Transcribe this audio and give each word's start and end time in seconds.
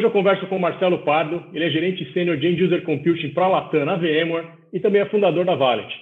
hoje 0.00 0.06
eu 0.06 0.12
converso 0.12 0.46
com 0.46 0.56
o 0.56 0.60
Marcelo 0.60 1.04
Pardo, 1.04 1.44
ele 1.52 1.62
é 1.62 1.70
gerente 1.70 2.10
sênior 2.14 2.38
de 2.38 2.46
End 2.46 2.64
User 2.64 2.82
Computing 2.84 3.34
para 3.34 3.44
a 3.44 3.48
Latam 3.48 3.84
na 3.84 3.96
VMware 3.96 4.48
e 4.72 4.80
também 4.80 5.02
é 5.02 5.10
fundador 5.10 5.44
da 5.44 5.54
Valet. 5.54 5.92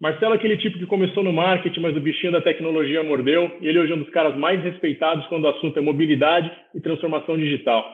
Marcelo 0.00 0.34
é 0.34 0.36
aquele 0.36 0.56
tipo 0.56 0.78
que 0.78 0.86
começou 0.86 1.24
no 1.24 1.32
marketing, 1.32 1.80
mas 1.80 1.96
o 1.96 2.00
bichinho 2.00 2.30
da 2.30 2.40
tecnologia 2.40 3.02
mordeu, 3.02 3.50
e 3.60 3.66
ele 3.66 3.80
hoje 3.80 3.90
é 3.90 3.96
um 3.96 4.02
dos 4.02 4.10
caras 4.10 4.36
mais 4.36 4.62
respeitados 4.62 5.26
quando 5.26 5.42
o 5.42 5.48
assunto 5.48 5.76
é 5.76 5.82
mobilidade 5.82 6.48
e 6.72 6.80
transformação 6.80 7.36
digital. 7.36 7.84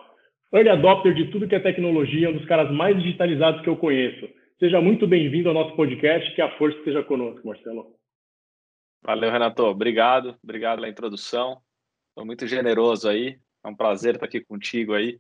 Early 0.53 0.69
adopter 0.69 1.15
de 1.15 1.29
tudo 1.31 1.49
que 1.49 1.55
é 1.55 1.61
tecnologia, 1.61 2.29
um 2.29 2.35
dos 2.35 2.45
caras 2.45 2.71
mais 2.71 2.95
digitalizados 3.03 3.63
que 3.63 3.69
eu 3.69 3.77
conheço. 3.77 4.29
Seja 4.59 4.83
muito 4.83 5.07
bem-vindo 5.07 5.49
ao 5.49 5.55
nosso 5.55 5.75
podcast, 5.77 6.31
que 6.35 6.43
a 6.43 6.59
força 6.59 6.77
esteja 6.77 7.03
conosco, 7.03 7.41
Marcelo. 7.49 7.87
Valeu, 9.03 9.31
Renato. 9.31 9.63
Obrigado, 9.63 10.37
obrigado 10.45 10.81
pela 10.81 10.91
introdução. 10.91 11.57
Estou 12.11 12.27
muito 12.27 12.47
generoso 12.47 13.09
aí. 13.09 13.39
É 13.65 13.69
um 13.69 13.75
prazer 13.75 14.17
estar 14.17 14.27
aqui 14.27 14.43
contigo 14.43 14.93
aí. 14.93 15.19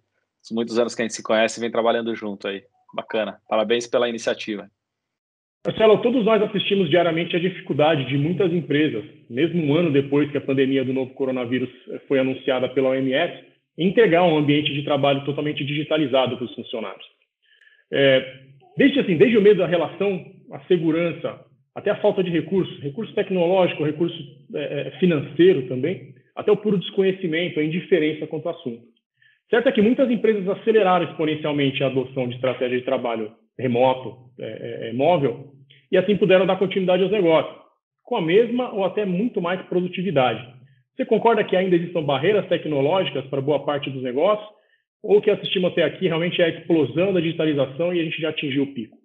Muitos 0.53 0.79
anos 0.79 0.95
que 0.95 1.03
a 1.03 1.05
gente 1.05 1.15
se 1.15 1.23
conhece 1.23 1.59
e 1.59 1.61
vem 1.61 1.71
trabalhando 1.71 2.15
junto 2.15 2.48
aí. 2.48 2.62
Bacana. 2.95 3.39
Parabéns 3.48 3.87
pela 3.87 4.09
iniciativa. 4.09 4.69
Marcelo, 5.66 6.02
todos 6.02 6.25
nós 6.25 6.43
assistimos 6.43 6.91
diariamente 6.91 7.35
a 7.35 7.41
dificuldade 7.41 8.05
de 8.05 8.19
muitas 8.19 8.52
empresas, 8.52 9.02
mesmo 9.30 9.65
um 9.65 9.75
ano 9.75 9.91
depois 9.91 10.30
que 10.30 10.37
a 10.37 10.41
pandemia 10.41 10.85
do 10.85 10.93
novo 10.93 11.15
coronavírus 11.15 11.71
eh, 11.88 12.01
foi 12.07 12.19
anunciada 12.19 12.69
pela 12.69 12.91
OMS, 12.91 13.45
em 13.79 13.88
entregar 13.88 14.25
um 14.25 14.37
ambiente 14.37 14.73
de 14.75 14.85
trabalho 14.85 15.25
totalmente 15.25 15.65
digitalizado 15.65 16.37
para 16.37 16.45
os 16.45 16.55
funcionários. 16.55 17.07
É, 17.91 18.41
desde, 18.77 19.01
assim, 19.01 19.16
desde 19.16 19.38
o 19.38 19.43
medo 19.43 19.59
da 19.59 19.66
relação, 19.66 20.24
a 20.52 20.61
segurança, 20.66 21.41
até 21.74 21.91
a 21.91 22.01
falta 22.01 22.23
de 22.23 22.30
recursos, 22.30 22.79
recurso 22.80 23.15
tecnológico, 23.15 23.85
recurso 23.85 24.16
é, 24.55 24.93
financeiro 25.01 25.66
também, 25.66 26.15
até 26.37 26.52
o 26.52 26.57
puro 26.57 26.79
desconhecimento, 26.79 27.59
a 27.59 27.65
indiferença 27.65 28.27
quanto 28.27 28.49
ao 28.49 28.55
assunto. 28.55 28.93
Certo 29.50 29.68
é 29.68 29.73
que 29.73 29.82
muitas 29.82 30.10
empresas 30.10 30.48
aceleraram 30.48 31.04
exponencialmente 31.04 31.82
a 31.82 31.87
adoção 31.87 32.28
de 32.28 32.34
estratégia 32.34 32.78
de 32.78 32.84
trabalho 32.84 33.34
remoto, 33.59 34.30
é, 34.38 34.45
é, 34.45 34.88
é, 34.88 34.92
móvel, 34.92 35.52
e 35.90 35.96
assim 35.96 36.16
puderam 36.16 36.46
dar 36.46 36.59
continuidade 36.59 37.02
aos 37.02 37.12
negócios, 37.12 37.54
com 38.02 38.16
a 38.16 38.22
mesma 38.22 38.72
ou 38.72 38.84
até 38.84 39.04
muito 39.04 39.40
mais 39.40 39.60
produtividade. 39.66 40.45
Você 40.96 41.04
concorda 41.04 41.45
que 41.45 41.56
ainda 41.56 41.76
existam 41.76 42.02
barreiras 42.02 42.48
tecnológicas 42.48 43.24
para 43.26 43.40
boa 43.40 43.65
parte 43.65 43.90
dos 43.90 44.02
negócios, 44.02 44.48
ou 45.02 45.18
o 45.18 45.22
que 45.22 45.30
assistimos 45.30 45.72
até 45.72 45.82
aqui 45.82 46.09
realmente 46.09 46.40
é 46.40 46.46
a 46.46 46.48
explosão 46.48 47.12
da 47.12 47.20
digitalização 47.20 47.95
e 47.95 48.00
a 48.00 48.04
gente 48.04 48.20
já 48.20 48.30
atingiu 48.30 48.65
o 48.65 48.74
pico? 48.74 48.96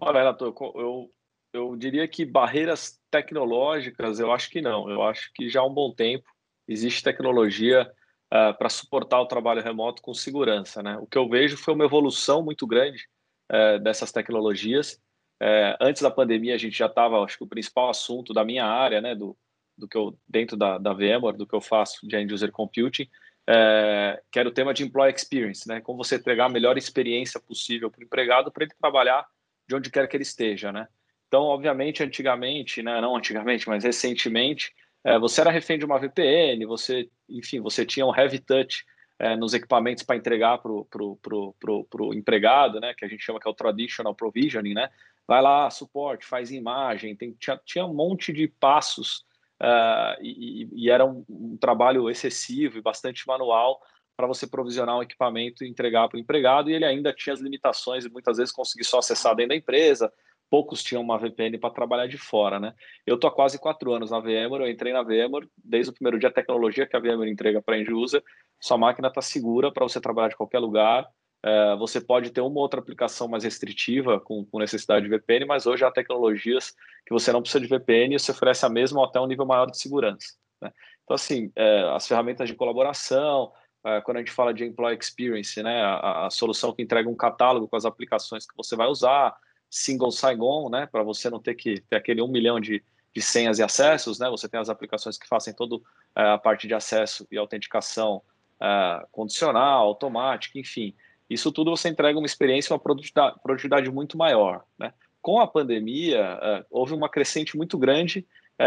Olha, 0.00 0.18
Renato, 0.18 0.54
eu, 0.76 1.10
eu 1.52 1.76
diria 1.76 2.06
que 2.06 2.24
barreiras 2.24 3.00
tecnológicas, 3.10 4.20
eu 4.20 4.30
acho 4.30 4.50
que 4.50 4.60
não. 4.60 4.88
Eu 4.88 5.02
acho 5.02 5.30
que 5.34 5.48
já 5.48 5.60
há 5.60 5.66
um 5.66 5.72
bom 5.72 5.92
tempo 5.92 6.26
existe 6.68 7.02
tecnologia 7.02 7.90
uh, 8.32 8.56
para 8.56 8.68
suportar 8.68 9.20
o 9.20 9.26
trabalho 9.26 9.62
remoto 9.62 10.02
com 10.02 10.14
segurança. 10.14 10.82
Né? 10.82 10.96
O 10.98 11.06
que 11.06 11.18
eu 11.18 11.28
vejo 11.28 11.56
foi 11.56 11.74
uma 11.74 11.84
evolução 11.84 12.42
muito 12.42 12.66
grande 12.66 13.08
uh, 13.50 13.78
dessas 13.78 14.12
tecnologias. 14.12 15.00
Uh, 15.42 15.76
antes 15.80 16.02
da 16.02 16.10
pandemia, 16.10 16.54
a 16.54 16.58
gente 16.58 16.76
já 16.76 16.86
estava, 16.86 17.22
acho 17.24 17.38
que 17.38 17.44
o 17.44 17.48
principal 17.48 17.90
assunto 17.90 18.32
da 18.32 18.44
minha 18.44 18.64
área, 18.64 19.00
né, 19.00 19.14
do, 19.14 19.36
do 19.76 19.88
que 19.88 19.96
eu 19.96 20.18
dentro 20.28 20.56
da, 20.56 20.78
da 20.78 20.92
VMware, 20.92 21.36
do 21.36 21.46
que 21.46 21.54
eu 21.54 21.60
faço 21.60 22.06
de 22.06 22.16
end 22.16 22.32
user 22.32 22.50
computing, 22.50 23.08
é, 23.48 24.20
que 24.30 24.38
era 24.38 24.48
o 24.48 24.52
tema 24.52 24.74
de 24.74 24.84
employee 24.84 25.14
experience, 25.14 25.66
né? 25.66 25.80
Como 25.80 26.04
você 26.04 26.16
entregar 26.16 26.46
a 26.46 26.50
melhor 26.50 26.76
experiência 26.76 27.40
possível 27.40 27.90
para 27.90 28.00
o 28.00 28.04
empregado 28.04 28.52
para 28.52 28.64
ele 28.64 28.74
trabalhar 28.78 29.26
de 29.66 29.74
onde 29.74 29.90
quer 29.90 30.06
que 30.06 30.14
ele 30.14 30.22
esteja, 30.22 30.70
né? 30.70 30.86
Então, 31.28 31.44
obviamente, 31.44 32.02
antigamente, 32.02 32.82
né, 32.82 33.00
não 33.00 33.16
antigamente, 33.16 33.66
mas 33.66 33.84
recentemente, 33.84 34.74
você 35.20 35.40
era 35.40 35.50
refém 35.50 35.78
de 35.78 35.84
uma 35.84 35.98
VPN, 35.98 36.64
você, 36.66 37.08
enfim, 37.28 37.60
você 37.60 37.84
tinha 37.84 38.06
um 38.06 38.14
heavy 38.14 38.38
touch 38.38 38.84
é, 39.18 39.36
nos 39.36 39.52
equipamentos 39.52 40.02
para 40.02 40.16
entregar 40.16 40.58
para 40.58 40.72
o 40.72 40.84
pro, 40.84 41.16
pro, 41.16 41.54
pro, 41.58 41.84
pro, 41.84 42.14
empregado, 42.14 42.80
né, 42.80 42.94
que 42.94 43.04
a 43.04 43.08
gente 43.08 43.22
chama 43.22 43.40
que 43.40 43.48
é 43.48 43.50
o 43.50 43.54
traditional 43.54 44.14
provisioning, 44.14 44.74
né, 44.74 44.88
vai 45.26 45.42
lá, 45.42 45.68
suporte, 45.70 46.24
faz 46.24 46.50
imagem, 46.50 47.16
tem, 47.16 47.32
tinha, 47.32 47.60
tinha 47.64 47.84
um 47.84 47.94
monte 47.94 48.32
de 48.32 48.46
passos 48.46 49.24
uh, 49.60 50.22
e, 50.22 50.68
e, 50.72 50.90
era 50.90 51.04
um, 51.04 51.24
um, 51.28 51.56
trabalho 51.56 52.08
excessivo 52.08 52.78
e 52.78 52.82
bastante 52.82 53.26
manual 53.26 53.80
para 54.16 54.26
você 54.26 54.46
provisionar 54.46 54.96
um 54.96 55.02
equipamento 55.02 55.64
e 55.64 55.68
entregar 55.68 56.08
para 56.08 56.16
o 56.16 56.20
empregado, 56.20 56.70
e 56.70 56.74
ele 56.74 56.84
ainda 56.84 57.12
tinha 57.12 57.32
as 57.32 57.40
limitações 57.40 58.04
e 58.04 58.10
muitas 58.10 58.36
vezes 58.36 58.52
conseguir 58.52 58.84
só 58.84 58.98
acessar 58.98 59.34
dentro 59.36 59.50
da 59.50 59.56
empresa, 59.56 60.12
poucos 60.50 60.82
tinham 60.82 61.02
uma 61.02 61.18
VPN 61.18 61.58
para 61.58 61.70
trabalhar 61.70 62.06
de 62.06 62.18
fora, 62.18 62.58
né? 62.58 62.74
Eu 63.06 63.16
estou 63.16 63.28
há 63.28 63.34
quase 63.34 63.58
quatro 63.58 63.92
anos 63.92 64.10
na 64.10 64.20
VMware, 64.20 64.62
eu 64.62 64.70
entrei 64.70 64.92
na 64.92 65.02
VMware 65.02 65.48
desde 65.56 65.90
o 65.90 65.94
primeiro 65.94 66.18
dia 66.18 66.28
a 66.28 66.32
tecnologia 66.32 66.86
que 66.86 66.96
a 66.96 67.00
VMware 67.00 67.30
entrega 67.30 67.62
para 67.62 67.78
end 67.78 67.92
user, 67.92 68.22
sua 68.60 68.78
máquina 68.78 69.08
está 69.08 69.22
segura 69.22 69.72
para 69.72 69.84
você 69.84 70.00
trabalhar 70.00 70.28
de 70.28 70.36
qualquer 70.36 70.58
lugar, 70.58 71.08
é, 71.42 71.76
você 71.76 72.00
pode 72.00 72.30
ter 72.30 72.40
uma 72.40 72.60
outra 72.60 72.80
aplicação 72.80 73.28
mais 73.28 73.44
restritiva 73.44 74.18
com, 74.20 74.44
com, 74.44 74.58
necessidade 74.58 75.04
de 75.04 75.10
VPN, 75.10 75.46
mas 75.46 75.66
hoje 75.66 75.84
há 75.84 75.90
tecnologias 75.90 76.74
que 77.06 77.12
você 77.12 77.30
não 77.30 77.40
precisa 77.40 77.60
de 77.60 77.68
VPN 77.68 78.14
e 78.14 78.18
você 78.18 78.32
oferece 78.32 78.66
a 78.66 78.68
mesma 78.68 79.00
ou 79.00 79.06
até 79.06 79.20
um 79.20 79.26
nível 79.26 79.46
maior 79.46 79.66
de 79.66 79.78
segurança. 79.78 80.34
Né? 80.60 80.72
Então, 81.04 81.14
assim, 81.14 81.52
é, 81.54 81.90
as 81.94 82.08
ferramentas 82.08 82.48
de 82.48 82.54
colaboração, 82.54 83.52
é, 83.84 84.00
quando 84.00 84.16
a 84.16 84.20
gente 84.20 84.32
fala 84.32 84.52
de 84.52 84.64
employee 84.64 84.98
experience, 85.00 85.62
né, 85.62 85.80
a, 85.80 86.26
a, 86.26 86.30
solução 86.30 86.72
que 86.72 86.82
entrega 86.82 87.08
um 87.08 87.14
catálogo 87.14 87.68
com 87.68 87.76
as 87.76 87.84
aplicações 87.84 88.44
que 88.44 88.56
você 88.56 88.74
vai 88.74 88.88
usar, 88.88 89.36
single 89.70 90.10
sign-on, 90.10 90.68
né, 90.68 90.86
para 90.86 91.02
você 91.02 91.28
não 91.28 91.40
ter 91.40 91.54
que 91.54 91.80
ter 91.82 91.96
aquele 91.96 92.22
um 92.22 92.28
milhão 92.28 92.60
de, 92.60 92.82
de 93.14 93.20
senhas 93.22 93.58
e 93.58 93.62
acessos, 93.62 94.18
né, 94.18 94.28
você 94.30 94.48
tem 94.48 94.58
as 94.58 94.68
aplicações 94.68 95.18
que 95.18 95.28
fazem 95.28 95.54
toda 95.54 95.76
é, 96.14 96.22
a 96.22 96.38
parte 96.38 96.66
de 96.66 96.74
acesso 96.74 97.26
e 97.30 97.36
autenticação 97.36 98.22
é, 98.60 99.06
condicional, 99.12 99.86
automática, 99.86 100.58
enfim. 100.58 100.94
Isso 101.28 101.52
tudo 101.52 101.70
você 101.70 101.88
entrega 101.88 102.18
uma 102.18 102.26
experiência, 102.26 102.72
uma 102.72 102.78
produtividade, 102.78 103.36
produtividade 103.42 103.90
muito 103.90 104.16
maior, 104.16 104.64
né. 104.78 104.92
Com 105.20 105.40
a 105.40 105.46
pandemia, 105.46 106.38
é, 106.40 106.64
houve 106.70 106.94
uma 106.94 107.08
crescente 107.08 107.56
muito 107.56 107.76
grande 107.76 108.26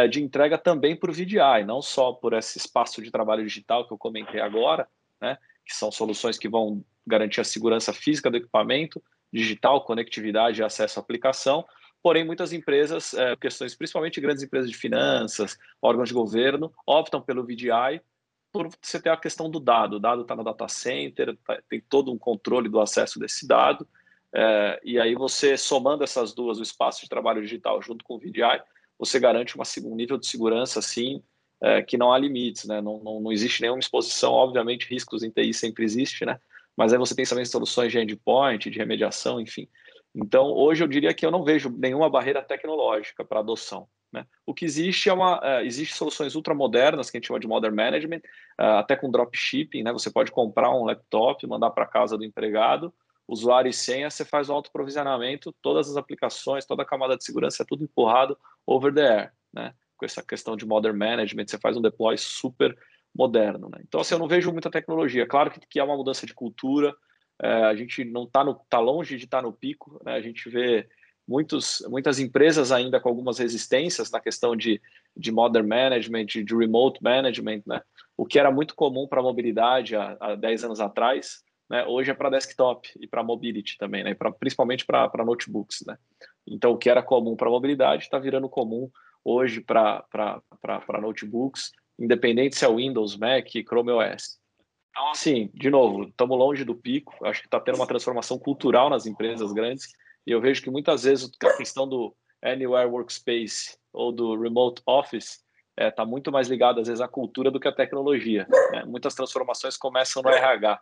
de 0.09 0.23
entrega 0.23 0.57
também 0.57 0.95
por 0.95 1.11
VDI, 1.11 1.65
não 1.65 1.81
só 1.81 2.13
por 2.13 2.31
esse 2.31 2.57
espaço 2.57 3.01
de 3.01 3.11
trabalho 3.11 3.43
digital 3.43 3.85
que 3.85 3.91
eu 3.91 3.97
comentei 3.97 4.39
agora, 4.39 4.87
né, 5.19 5.37
que 5.65 5.75
são 5.75 5.91
soluções 5.91 6.37
que 6.37 6.47
vão 6.47 6.81
garantir 7.05 7.41
a 7.41 7.43
segurança 7.43 7.91
física 7.91 8.31
do 8.31 8.37
equipamento, 8.37 9.03
digital, 9.31 9.83
conectividade 9.83 10.61
e 10.61 10.63
acesso 10.63 10.99
à 10.99 11.01
aplicação. 11.01 11.65
Porém, 12.03 12.25
muitas 12.25 12.51
empresas, 12.51 13.13
é, 13.13 13.35
questões, 13.35 13.75
principalmente 13.75 14.19
grandes 14.19 14.43
empresas 14.43 14.69
de 14.69 14.75
finanças, 14.75 15.57
órgãos 15.81 16.09
de 16.09 16.15
governo, 16.15 16.73
optam 16.85 17.21
pelo 17.21 17.43
VDI 17.43 18.01
por 18.51 18.69
você 18.81 18.99
ter 18.99 19.09
a 19.09 19.17
questão 19.17 19.49
do 19.49 19.59
dado. 19.59 19.95
O 19.95 19.99
dado 19.99 20.23
está 20.23 20.35
no 20.35 20.43
data 20.43 20.67
center, 20.67 21.37
tá, 21.45 21.61
tem 21.69 21.79
todo 21.79 22.11
um 22.11 22.17
controle 22.17 22.67
do 22.67 22.81
acesso 22.81 23.19
desse 23.19 23.47
dado. 23.47 23.87
É, 24.33 24.79
e 24.83 24.99
aí 24.99 25.13
você, 25.13 25.57
somando 25.57 26.03
essas 26.03 26.33
duas, 26.33 26.59
o 26.59 26.63
espaço 26.63 27.01
de 27.01 27.09
trabalho 27.09 27.41
digital 27.41 27.81
junto 27.81 28.03
com 28.03 28.15
o 28.15 28.19
VDI, 28.19 28.61
você 28.97 29.19
garante 29.19 29.55
uma, 29.55 29.63
um 29.83 29.95
nível 29.95 30.17
de 30.17 30.27
segurança, 30.27 30.79
assim, 30.79 31.23
é, 31.61 31.81
que 31.81 31.97
não 31.97 32.11
há 32.11 32.17
limites, 32.17 32.65
né? 32.65 32.81
Não, 32.81 32.99
não, 33.03 33.19
não 33.19 33.31
existe 33.31 33.61
nenhuma 33.61 33.79
exposição, 33.79 34.31
obviamente, 34.31 34.87
riscos 34.89 35.23
em 35.23 35.29
TI 35.29 35.53
sempre 35.53 35.83
existe, 35.83 36.25
né? 36.25 36.39
Mas 36.75 36.93
aí 36.93 36.99
você 36.99 37.15
tem 37.15 37.25
também 37.25 37.45
soluções 37.45 37.91
de 37.91 37.99
endpoint, 37.99 38.69
de 38.69 38.77
remediação, 38.77 39.39
enfim. 39.39 39.67
Então, 40.13 40.47
hoje 40.47 40.83
eu 40.83 40.87
diria 40.87 41.13
que 41.13 41.25
eu 41.25 41.31
não 41.31 41.43
vejo 41.43 41.69
nenhuma 41.69 42.09
barreira 42.09 42.41
tecnológica 42.41 43.23
para 43.23 43.39
adoção. 43.39 43.87
Né? 44.11 44.25
O 44.45 44.53
que 44.53 44.65
existe 44.65 45.07
é 45.09 45.13
uma, 45.13 45.39
uh, 45.39 45.61
existe 45.61 45.95
soluções 45.95 46.35
ultramodernas 46.35 47.09
que 47.09 47.15
a 47.15 47.19
gente 47.19 47.27
chama 47.27 47.39
de 47.39 47.47
modern 47.47 47.73
management, 47.73 48.19
uh, 48.59 48.79
até 48.79 48.95
com 48.95 49.09
dropshipping, 49.09 49.83
né? 49.83 49.93
Você 49.93 50.11
pode 50.11 50.31
comprar 50.31 50.69
um 50.71 50.83
laptop, 50.83 51.47
mandar 51.47 51.69
para 51.69 51.85
casa 51.85 52.17
do 52.17 52.25
empregado, 52.25 52.93
usuário 53.25 53.69
e 53.69 53.73
senha, 53.73 54.09
você 54.09 54.25
faz 54.25 54.49
o 54.49 54.53
autoprovisionamento, 54.53 55.55
todas 55.61 55.89
as 55.89 55.95
aplicações, 55.95 56.65
toda 56.65 56.83
a 56.83 56.85
camada 56.85 57.15
de 57.15 57.23
segurança 57.23 57.63
é 57.63 57.65
tudo 57.65 57.85
empurrado 57.85 58.37
over 58.67 58.93
the 58.93 59.01
air, 59.01 59.33
né? 59.53 59.73
Com 59.95 60.05
essa 60.05 60.21
questão 60.21 60.57
de 60.57 60.65
modern 60.65 60.97
management, 60.97 61.47
você 61.47 61.57
faz 61.57 61.77
um 61.77 61.81
deploy 61.81 62.17
super 62.17 62.77
moderno. 63.15 63.69
Né? 63.69 63.79
Então, 63.87 64.01
assim, 64.01 64.15
eu 64.15 64.19
não 64.19 64.27
vejo 64.27 64.51
muita 64.51 64.71
tecnologia. 64.71 65.27
Claro 65.27 65.51
que, 65.51 65.59
que 65.59 65.79
há 65.79 65.83
uma 65.83 65.97
mudança 65.97 66.25
de 66.25 66.33
cultura, 66.33 66.95
é, 67.41 67.65
a 67.65 67.75
gente 67.75 68.03
não 68.05 68.23
está 68.23 68.43
tá 68.69 68.79
longe 68.79 69.17
de 69.17 69.25
estar 69.25 69.41
tá 69.41 69.43
no 69.43 69.53
pico, 69.53 70.01
né? 70.05 70.13
a 70.13 70.21
gente 70.21 70.49
vê 70.49 70.87
muitos, 71.27 71.83
muitas 71.89 72.19
empresas 72.19 72.71
ainda 72.71 72.99
com 72.99 73.09
algumas 73.09 73.39
resistências 73.39 74.11
na 74.11 74.19
questão 74.19 74.55
de, 74.55 74.81
de 75.15 75.31
modern 75.31 75.67
management, 75.67 76.25
de, 76.25 76.55
remote 76.55 77.01
management, 77.01 77.63
né? 77.65 77.81
o 78.15 78.25
que 78.25 78.39
era 78.39 78.51
muito 78.51 78.75
comum 78.75 79.07
para 79.07 79.19
a 79.19 79.23
mobilidade 79.23 79.95
há, 79.95 80.17
há 80.19 80.35
10 80.35 80.65
anos 80.65 80.79
atrás, 80.79 81.41
né? 81.69 81.85
hoje 81.85 82.11
é 82.11 82.13
para 82.13 82.29
desktop 82.29 82.89
e 82.99 83.07
para 83.07 83.23
mobility 83.23 83.77
também, 83.77 84.03
né? 84.03 84.13
pra, 84.13 84.31
principalmente 84.31 84.85
para 84.85 85.25
notebooks. 85.25 85.83
Né? 85.87 85.97
Então, 86.45 86.71
o 86.71 86.77
que 86.77 86.89
era 86.89 87.01
comum 87.01 87.35
para 87.35 87.49
mobilidade 87.49 88.03
está 88.03 88.19
virando 88.19 88.49
comum 88.49 88.89
hoje 89.23 89.61
para 89.61 90.03
notebooks 91.01 91.71
independente 92.03 92.57
se 92.57 92.65
é 92.65 92.69
Windows, 92.69 93.17
Mac, 93.17 93.47
Chrome 93.67 93.91
OS. 93.91 94.39
Então, 94.89 95.11
assim, 95.11 95.49
de 95.53 95.69
novo, 95.69 96.03
estamos 96.03 96.37
longe 96.37 96.63
do 96.63 96.75
pico. 96.75 97.25
Acho 97.25 97.41
que 97.41 97.47
está 97.47 97.59
tendo 97.59 97.75
uma 97.75 97.87
transformação 97.87 98.37
cultural 98.37 98.89
nas 98.89 99.05
empresas 99.05 99.51
grandes. 99.53 99.87
E 100.27 100.31
eu 100.31 100.41
vejo 100.41 100.61
que 100.61 100.69
muitas 100.69 101.03
vezes 101.03 101.31
a 101.43 101.57
questão 101.57 101.87
do 101.87 102.13
Anywhere 102.43 102.89
Workspace 102.89 103.77
ou 103.93 104.11
do 104.11 104.39
Remote 104.39 104.81
Office 104.85 105.39
está 105.71 105.83
é, 105.85 105.91
tá 105.91 106.05
muito 106.05 106.31
mais 106.31 106.47
ligada, 106.47 106.81
às 106.81 106.87
vezes, 106.87 107.01
à 107.01 107.07
cultura 107.07 107.49
do 107.49 107.59
que 107.59 107.67
à 107.67 107.71
tecnologia. 107.71 108.45
Né? 108.71 108.83
Muitas 108.85 109.15
transformações 109.15 109.77
começam 109.77 110.21
no 110.21 110.29
RH. 110.29 110.79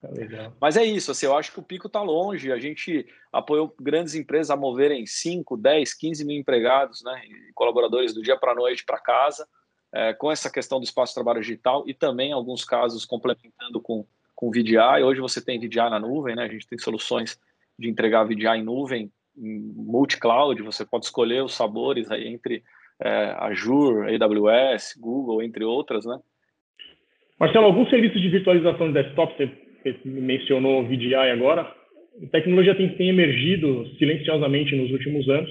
Tá 0.00 0.52
Mas 0.60 0.76
é 0.76 0.84
isso, 0.84 1.10
assim, 1.10 1.26
eu 1.26 1.36
acho 1.36 1.52
que 1.52 1.58
o 1.58 1.62
pico 1.62 1.88
está 1.88 2.00
longe. 2.00 2.52
A 2.52 2.58
gente 2.58 3.06
apoiou 3.32 3.74
grandes 3.80 4.14
empresas 4.14 4.50
a 4.50 4.56
moverem 4.56 5.04
5, 5.06 5.56
10, 5.56 5.94
15 5.94 6.24
mil 6.24 6.38
empregados, 6.38 7.02
né, 7.02 7.20
colaboradores 7.54 8.14
do 8.14 8.22
dia 8.22 8.36
para 8.36 8.52
a 8.52 8.54
noite 8.54 8.84
para 8.84 9.00
casa, 9.00 9.46
é, 9.92 10.12
com 10.12 10.30
essa 10.30 10.50
questão 10.50 10.78
do 10.78 10.84
espaço 10.84 11.10
de 11.10 11.14
trabalho 11.14 11.40
digital 11.40 11.84
e 11.86 11.94
também, 11.94 12.32
alguns 12.32 12.64
casos, 12.64 13.04
complementando 13.04 13.80
com, 13.80 14.04
com 14.34 14.50
VDI. 14.50 15.02
Hoje 15.04 15.20
você 15.20 15.44
tem 15.44 15.58
VDI 15.58 15.90
na 15.90 15.98
nuvem, 15.98 16.36
né, 16.36 16.44
a 16.44 16.48
gente 16.48 16.66
tem 16.66 16.78
soluções 16.78 17.38
de 17.78 17.88
entregar 17.88 18.24
VDI 18.24 18.58
em 18.58 18.62
nuvem, 18.62 19.10
em 19.36 19.58
multi-cloud, 19.76 20.60
você 20.62 20.84
pode 20.84 21.04
escolher 21.04 21.42
os 21.44 21.54
sabores 21.54 22.10
aí 22.10 22.26
entre 22.26 22.62
é, 23.00 23.34
Azure, 23.38 24.14
AWS, 24.14 24.96
Google, 24.98 25.42
entre 25.42 25.64
outras, 25.64 26.04
né? 26.04 26.18
Marcelo, 27.38 27.66
alguns 27.66 27.88
serviços 27.88 28.20
de 28.20 28.28
virtualização 28.30 28.88
de 28.88 29.00
desktop, 29.00 29.32
você 29.36 29.96
mencionou 30.04 30.84
VDI 30.84 31.14
agora, 31.14 31.72
a 32.22 32.26
tecnologia 32.32 32.74
tem, 32.74 32.88
tem 32.96 33.08
emergido 33.10 33.86
silenciosamente 33.96 34.74
nos 34.74 34.90
últimos 34.90 35.28
anos. 35.28 35.50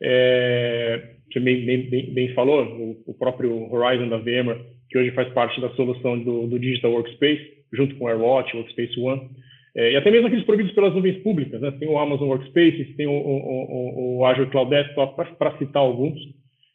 É, 0.00 1.16
você 1.32 1.40
bem, 1.40 1.64
bem, 1.64 2.14
bem 2.14 2.34
falou, 2.34 2.64
o, 2.64 3.02
o, 3.06 3.14
próprio 3.14 3.72
Horizon 3.72 4.08
da 4.08 4.18
VMware, 4.18 4.60
que 4.90 4.98
hoje 4.98 5.10
faz 5.12 5.28
parte 5.32 5.60
da 5.60 5.70
solução 5.70 6.18
do, 6.18 6.46
do 6.46 6.58
Digital 6.58 6.92
Workspace, 6.92 7.58
junto 7.72 7.94
com 7.96 8.04
o 8.04 8.08
AirWatch, 8.08 8.54
Workspace 8.54 8.98
One, 9.00 9.28
é, 9.76 9.92
e 9.92 9.96
até 9.96 10.10
mesmo 10.10 10.26
aqueles 10.26 10.44
providos 10.44 10.72
pelas 10.72 10.94
nuvens 10.94 11.18
públicas, 11.18 11.60
né? 11.60 11.70
tem 11.72 11.88
o 11.88 11.98
Amazon 11.98 12.28
Workspace, 12.28 12.94
tem 12.96 13.06
o, 13.06 13.12
o, 13.12 14.18
o 14.18 14.26
Azure 14.26 14.50
Cloud 14.50 14.70
Desktop, 14.70 15.14
para 15.36 15.58
citar 15.58 15.82
alguns. 15.82 16.18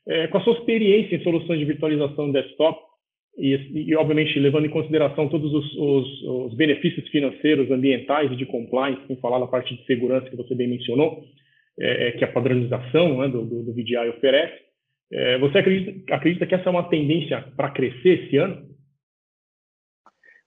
É, 0.07 0.27
com 0.27 0.37
a 0.37 0.41
sua 0.41 0.53
experiência 0.53 1.15
em 1.15 1.23
soluções 1.23 1.59
de 1.59 1.65
virtualização 1.65 2.31
desktop, 2.31 2.77
e, 3.37 3.87
e, 3.89 3.95
obviamente 3.95 4.37
levando 4.39 4.67
em 4.67 4.69
consideração 4.69 5.27
todos 5.27 5.51
os, 5.51 5.75
os, 5.75 6.21
os, 6.21 6.53
benefícios 6.53 7.07
financeiros, 7.09 7.71
ambientais 7.71 8.31
e 8.31 8.35
de 8.35 8.45
compliance, 8.45 9.01
sem 9.07 9.15
falar 9.15 9.39
na 9.39 9.47
parte 9.47 9.75
de 9.75 9.83
segurança 9.85 10.29
que 10.29 10.35
você 10.35 10.53
bem 10.53 10.67
mencionou, 10.67 11.23
é, 11.79 12.07
é, 12.07 12.11
que 12.13 12.23
a 12.23 12.31
padronização 12.31 13.17
né, 13.19 13.27
do, 13.27 13.45
do, 13.45 13.63
do 13.63 13.73
VDI 13.73 14.09
oferece. 14.09 14.63
É, 15.11 15.37
você 15.37 15.59
acredita, 15.59 16.13
acredita, 16.13 16.47
que 16.47 16.55
essa 16.55 16.69
é 16.69 16.71
uma 16.71 16.89
tendência 16.89 17.41
para 17.55 17.71
crescer 17.71 18.25
esse 18.25 18.37
ano? 18.37 18.67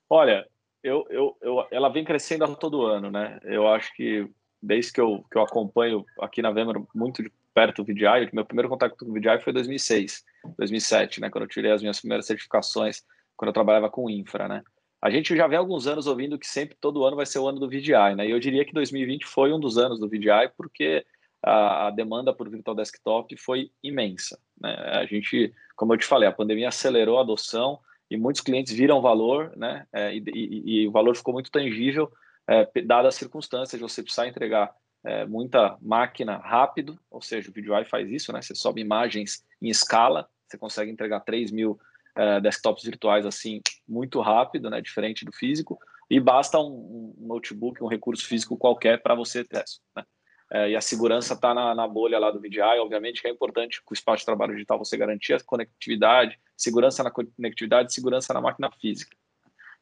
Olha, 0.09 0.47
eu, 0.83 1.05
eu, 1.11 1.37
eu, 1.41 1.67
ela 1.71 1.89
vem 1.89 2.05
crescendo 2.05 2.45
a 2.45 2.55
todo 2.55 2.85
ano, 2.85 3.11
né? 3.11 3.39
Eu 3.45 3.67
acho 3.69 3.95
que 3.95 4.29
desde 4.63 4.93
que 4.93 5.01
eu, 5.01 5.25
que 5.31 5.39
eu 5.39 5.43
acompanho 5.43 6.05
aqui 6.21 6.43
na 6.43 6.51
Vemar 6.51 6.77
muito 6.95 7.23
de 7.23 7.31
perto 7.55 7.83
do 7.83 7.87
VDI, 7.87 8.29
meu 8.33 8.45
primeiro 8.45 8.69
contato 8.69 8.95
com 8.97 9.07
o 9.07 9.13
VDI 9.15 9.41
foi 9.43 9.51
em 9.51 9.55
2006, 9.55 10.25
2007, 10.59 11.23
né, 11.23 11.31
quando 11.31 11.45
eu 11.45 11.49
tirei 11.49 11.73
as 11.73 11.81
minhas 11.81 11.99
primeiras 11.99 12.27
certificações, 12.27 13.03
quando 13.35 13.49
eu 13.49 13.55
trabalhava 13.55 13.89
com 13.89 14.11
infra, 14.11 14.47
né. 14.47 14.63
A 15.01 15.09
gente 15.09 15.35
já 15.35 15.47
vem 15.47 15.59
alguns 15.59 15.87
anos 15.87 16.07
ouvindo 16.07 16.39
que 16.39 16.47
sempre, 16.47 16.77
todo 16.79 17.05
ano 17.05 17.17
vai 17.17 17.25
ser 17.25 17.39
o 17.39 17.49
ano 17.49 17.59
do 17.59 17.69
VDI, 17.69 18.15
né, 18.15 18.27
e 18.27 18.31
eu 18.31 18.39
diria 18.39 18.63
que 18.63 18.75
2020 18.75 19.25
foi 19.25 19.55
um 19.55 19.61
dos 19.61 19.79
anos 19.79 19.99
do 19.99 20.07
VDI, 20.07 20.51
porque 20.55 21.07
a, 21.47 21.87
a 21.87 21.91
demanda 21.91 22.33
por 22.33 22.51
virtual 22.51 22.77
desktop 22.77 23.37
foi 23.37 23.71
imensa, 23.83 24.39
né. 24.61 24.75
A 24.93 25.07
gente, 25.07 25.55
como 25.77 25.95
eu 25.95 25.99
te 25.99 26.05
falei, 26.05 26.29
a 26.29 26.33
pandemia 26.33 26.69
acelerou 26.69 27.19
a 27.19 27.23
adoção 27.23 27.79
e 28.11 28.17
muitos 28.17 28.43
clientes 28.43 28.73
viram 28.73 29.01
valor, 29.01 29.53
né, 29.57 29.87
é, 29.93 30.15
e, 30.15 30.23
e, 30.35 30.83
e 30.83 30.89
o 30.89 30.93
valor 30.93 31.17
ficou 31.17 31.33
muito 31.33 31.51
tangível, 31.51 32.11
é, 32.49 32.69
dadas 32.83 33.15
as 33.15 33.15
circunstâncias 33.17 33.81
você 33.81 34.03
precisar 34.03 34.29
entregar 34.29 34.73
é, 35.05 35.25
muita 35.25 35.77
máquina 35.81 36.37
rápido, 36.37 36.99
ou 37.11 37.23
seja, 37.23 37.49
o 37.49 37.53
VDI 37.53 37.89
faz 37.89 38.11
isso, 38.11 38.33
né? 38.33 38.43
Você 38.43 38.55
sobe 38.55 38.81
imagens 38.81 39.45
em 39.63 39.69
escala, 39.69 40.29
você 40.47 40.59
consegue 40.59 40.91
entregar 40.91 41.21
3 41.21 41.53
mil 41.53 41.79
é, 42.17 42.41
desktops 42.41 42.83
virtuais 42.85 43.25
assim 43.25 43.61
muito 43.87 44.21
rápido, 44.21 44.69
né? 44.69 44.81
Diferente 44.81 45.25
do 45.25 45.33
físico, 45.33 45.79
e 46.11 46.19
basta 46.19 46.59
um, 46.59 47.15
um 47.19 47.27
notebook, 47.27 47.83
um 47.83 47.89
recurso 47.89 48.27
físico 48.27 48.57
qualquer 48.57 49.01
para 49.01 49.15
você 49.15 49.45
ter 49.45 49.63
isso, 49.65 49.81
né? 49.95 50.05
É, 50.53 50.71
e 50.71 50.77
a 50.77 50.81
segurança 50.81 51.35
está 51.35 51.53
na, 51.53 51.75
na, 51.75 51.89
bolha 51.89 52.19
lá 52.19 52.31
do 52.31 52.41
VDI, 52.41 52.79
obviamente 52.81 53.21
que 53.21 53.27
é 53.27 53.31
importante 53.31 53.83
com 53.83 53.93
o 53.93 53.97
espaço 53.97 54.21
de 54.21 54.27
trabalho 54.27 54.53
digital 54.53 54.79
você 54.79 54.97
garantir 54.97 55.35
a 55.35 55.41
conectividade, 55.41 56.39
segurança 56.57 57.03
na 57.03 57.11
conectividade, 57.11 57.93
segurança 57.93 58.33
na 58.33 58.41
máquina 58.41 58.71
física. 58.71 59.17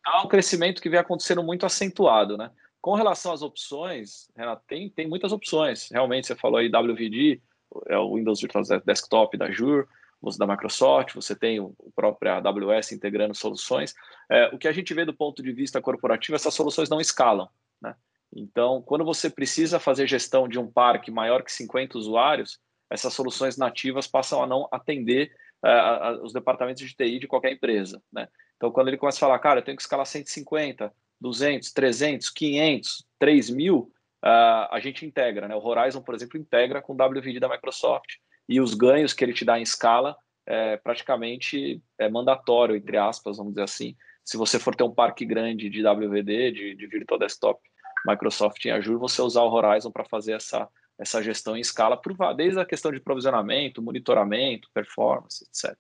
Então, 0.01 0.21
é 0.21 0.23
um 0.23 0.29
crescimento 0.29 0.81
que 0.81 0.89
vem 0.89 0.99
acontecendo 0.99 1.43
muito 1.43 1.67
acentuado, 1.67 2.37
né? 2.39 2.51
Com 2.81 2.95
relação 2.95 3.33
às 3.33 3.43
opções, 3.43 4.31
Renato, 4.37 4.63
tem, 4.67 4.91
tem 4.91 5.07
muitas 5.07 5.33
opções. 5.33 5.89
Realmente, 5.91 6.27
você 6.27 6.35
falou 6.35 6.59
aí 6.59 6.69
WVD, 6.69 7.41
é 7.87 7.97
o 7.99 8.15
Windows 8.15 8.41
Virtual 8.41 8.65
Desktop 8.85 9.37
da 9.37 9.47
Azure, 9.47 9.87
você 10.21 10.39
da 10.39 10.47
Microsoft, 10.47 11.15
você 11.15 11.35
tem 11.35 11.61
o 11.61 11.75
próprio 11.95 12.33
AWS 12.33 12.93
integrando 12.93 13.35
soluções. 13.35 13.95
É, 14.31 14.49
o 14.49 14.59
que 14.59 14.69
a 14.69 14.73
gente 14.73 14.93
vê 14.95 15.05
do 15.05 15.15
ponto 15.15 15.43
de 15.43 15.53
vista 15.53 15.81
corporativo, 15.81 16.37
essas 16.37 16.55
soluções 16.55 16.89
não 16.89 17.01
escalam. 17.01 17.49
Né? 17.81 17.95
Então, 18.35 18.83
quando 18.83 19.05
você 19.05 19.31
precisa 19.31 19.79
fazer 19.79 20.09
gestão 20.09 20.49
de 20.49 20.59
um 20.59 20.71
parque 20.71 21.11
maior 21.11 21.43
que 21.43 21.53
50 21.53 21.97
usuários, 21.97 22.59
essas 22.91 23.15
soluções 23.15 23.57
nativas 23.57 24.07
passam 24.07 24.43
a 24.43 24.47
não 24.47 24.69
atender 24.73 25.31
uh, 25.65 26.23
os 26.23 26.33
departamentos 26.33 26.83
de 26.83 26.95
TI 26.95 27.21
de 27.21 27.29
qualquer 27.29 27.53
empresa. 27.53 28.03
Né? 28.13 28.29
Então, 28.57 28.73
quando 28.73 28.89
ele 28.89 28.97
começa 28.97 29.19
a 29.19 29.21
falar, 29.21 29.39
cara, 29.39 29.61
eu 29.61 29.65
tenho 29.65 29.77
que 29.77 29.83
escalar 29.83 30.07
150, 30.07 30.93
200, 31.21 31.73
300, 31.73 32.31
500, 32.31 33.07
3 33.19 33.51
mil, 33.51 33.93
uh, 34.25 34.69
a 34.71 34.81
gente 34.83 35.07
integra. 35.07 35.47
Né? 35.47 35.55
O 35.55 35.65
Horizon, 35.65 36.03
por 36.03 36.15
exemplo, 36.15 36.39
integra 36.39 36.83
com 36.83 36.93
o 36.93 36.97
WVD 36.97 37.39
da 37.39 37.49
Microsoft. 37.49 38.17
E 38.49 38.61
os 38.61 38.75
ganhos 38.75 39.13
que 39.13 39.25
ele 39.25 39.33
te 39.33 39.45
dá 39.45 39.59
em 39.59 39.63
escala 39.63 40.17
é 40.47 40.77
praticamente 40.77 41.83
é 41.99 42.09
mandatório, 42.09 42.77
entre 42.77 42.99
aspas, 42.99 43.39
vamos 43.39 43.55
dizer 43.55 43.65
assim. 43.65 43.97
Se 44.23 44.37
você 44.37 44.59
for 44.59 44.75
ter 44.75 44.85
um 44.85 44.93
parque 44.93 45.25
grande 45.25 45.71
de 45.71 45.87
WVD, 45.87 46.53
de, 46.53 46.75
de 46.75 46.87
Virtual 46.87 47.19
Desktop, 47.19 47.61
Microsoft 48.07 48.65
em 48.65 48.71
Azure, 48.71 48.99
você 48.99 49.23
usar 49.23 49.43
o 49.43 49.53
Horizon 49.53 49.91
para 49.91 50.05
fazer 50.05 50.33
essa, 50.33 50.69
essa 50.99 51.23
gestão 51.23 51.57
em 51.57 51.61
escala, 51.61 52.01
desde 52.37 52.61
a 52.61 52.65
questão 52.65 52.93
de 52.93 53.01
provisionamento, 53.01 53.83
monitoramento, 53.83 54.69
performance, 54.73 55.45
etc. 55.45 55.77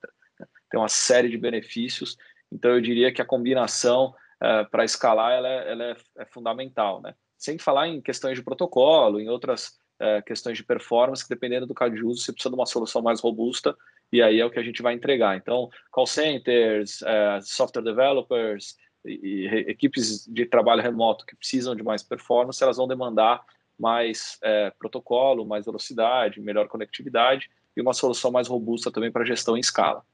Tem 0.70 0.80
uma 0.80 0.88
série 0.88 1.28
de 1.28 1.38
benefícios. 1.38 2.16
Então, 2.50 2.72
eu 2.72 2.80
diria 2.80 3.12
que 3.12 3.22
a 3.22 3.26
combinação 3.26 4.14
uh, 4.42 4.68
para 4.70 4.84
escalar 4.84 5.32
ela, 5.32 5.48
é, 5.48 5.72
ela 5.72 5.84
é, 5.84 5.96
é, 6.18 6.24
fundamental, 6.26 7.00
né? 7.00 7.14
Sem 7.36 7.58
falar 7.58 7.88
em 7.88 8.00
questões 8.00 8.36
de 8.36 8.44
protocolo, 8.44 9.20
em 9.20 9.28
outras 9.28 9.78
uh, 10.00 10.22
questões 10.24 10.56
de 10.56 10.64
performance, 10.64 11.22
que 11.22 11.28
dependendo 11.28 11.66
do 11.66 11.74
caso 11.74 11.94
de 11.94 12.04
uso, 12.04 12.22
você 12.22 12.32
precisa 12.32 12.50
de 12.50 12.56
uma 12.56 12.66
solução 12.66 13.02
mais 13.02 13.20
robusta, 13.20 13.76
e 14.12 14.22
aí 14.22 14.40
é 14.40 14.44
o 14.44 14.50
que 14.50 14.58
a 14.58 14.62
gente 14.62 14.82
vai 14.82 14.94
entregar. 14.94 15.36
Então, 15.36 15.68
call 15.90 16.06
centers, 16.06 17.02
uh, 17.02 17.42
software 17.42 17.82
developers 17.82 18.76
e, 19.04 19.46
e, 19.46 19.46
equipes 19.70 20.26
de 20.26 20.46
trabalho 20.46 20.82
remoto 20.82 21.26
que 21.26 21.36
precisam 21.36 21.74
de 21.74 21.82
mais 21.82 22.02
performance, 22.02 22.62
elas 22.62 22.76
vão 22.76 22.88
demandar 22.88 23.44
mais 23.78 24.38
protocolo, 24.78 25.44
mais 25.44 25.64
velocidade, 25.64 26.40
melhor 26.40 26.68
conectividade 26.68 27.50
e 27.76 27.80
uma 27.80 27.92
solução 27.92 28.30
mais 28.30 28.46
robusta 28.46 28.90
também 28.90 29.10
para 29.10 29.24
gestão 29.24 29.56
em 29.56 29.60
escala. 29.60 30.04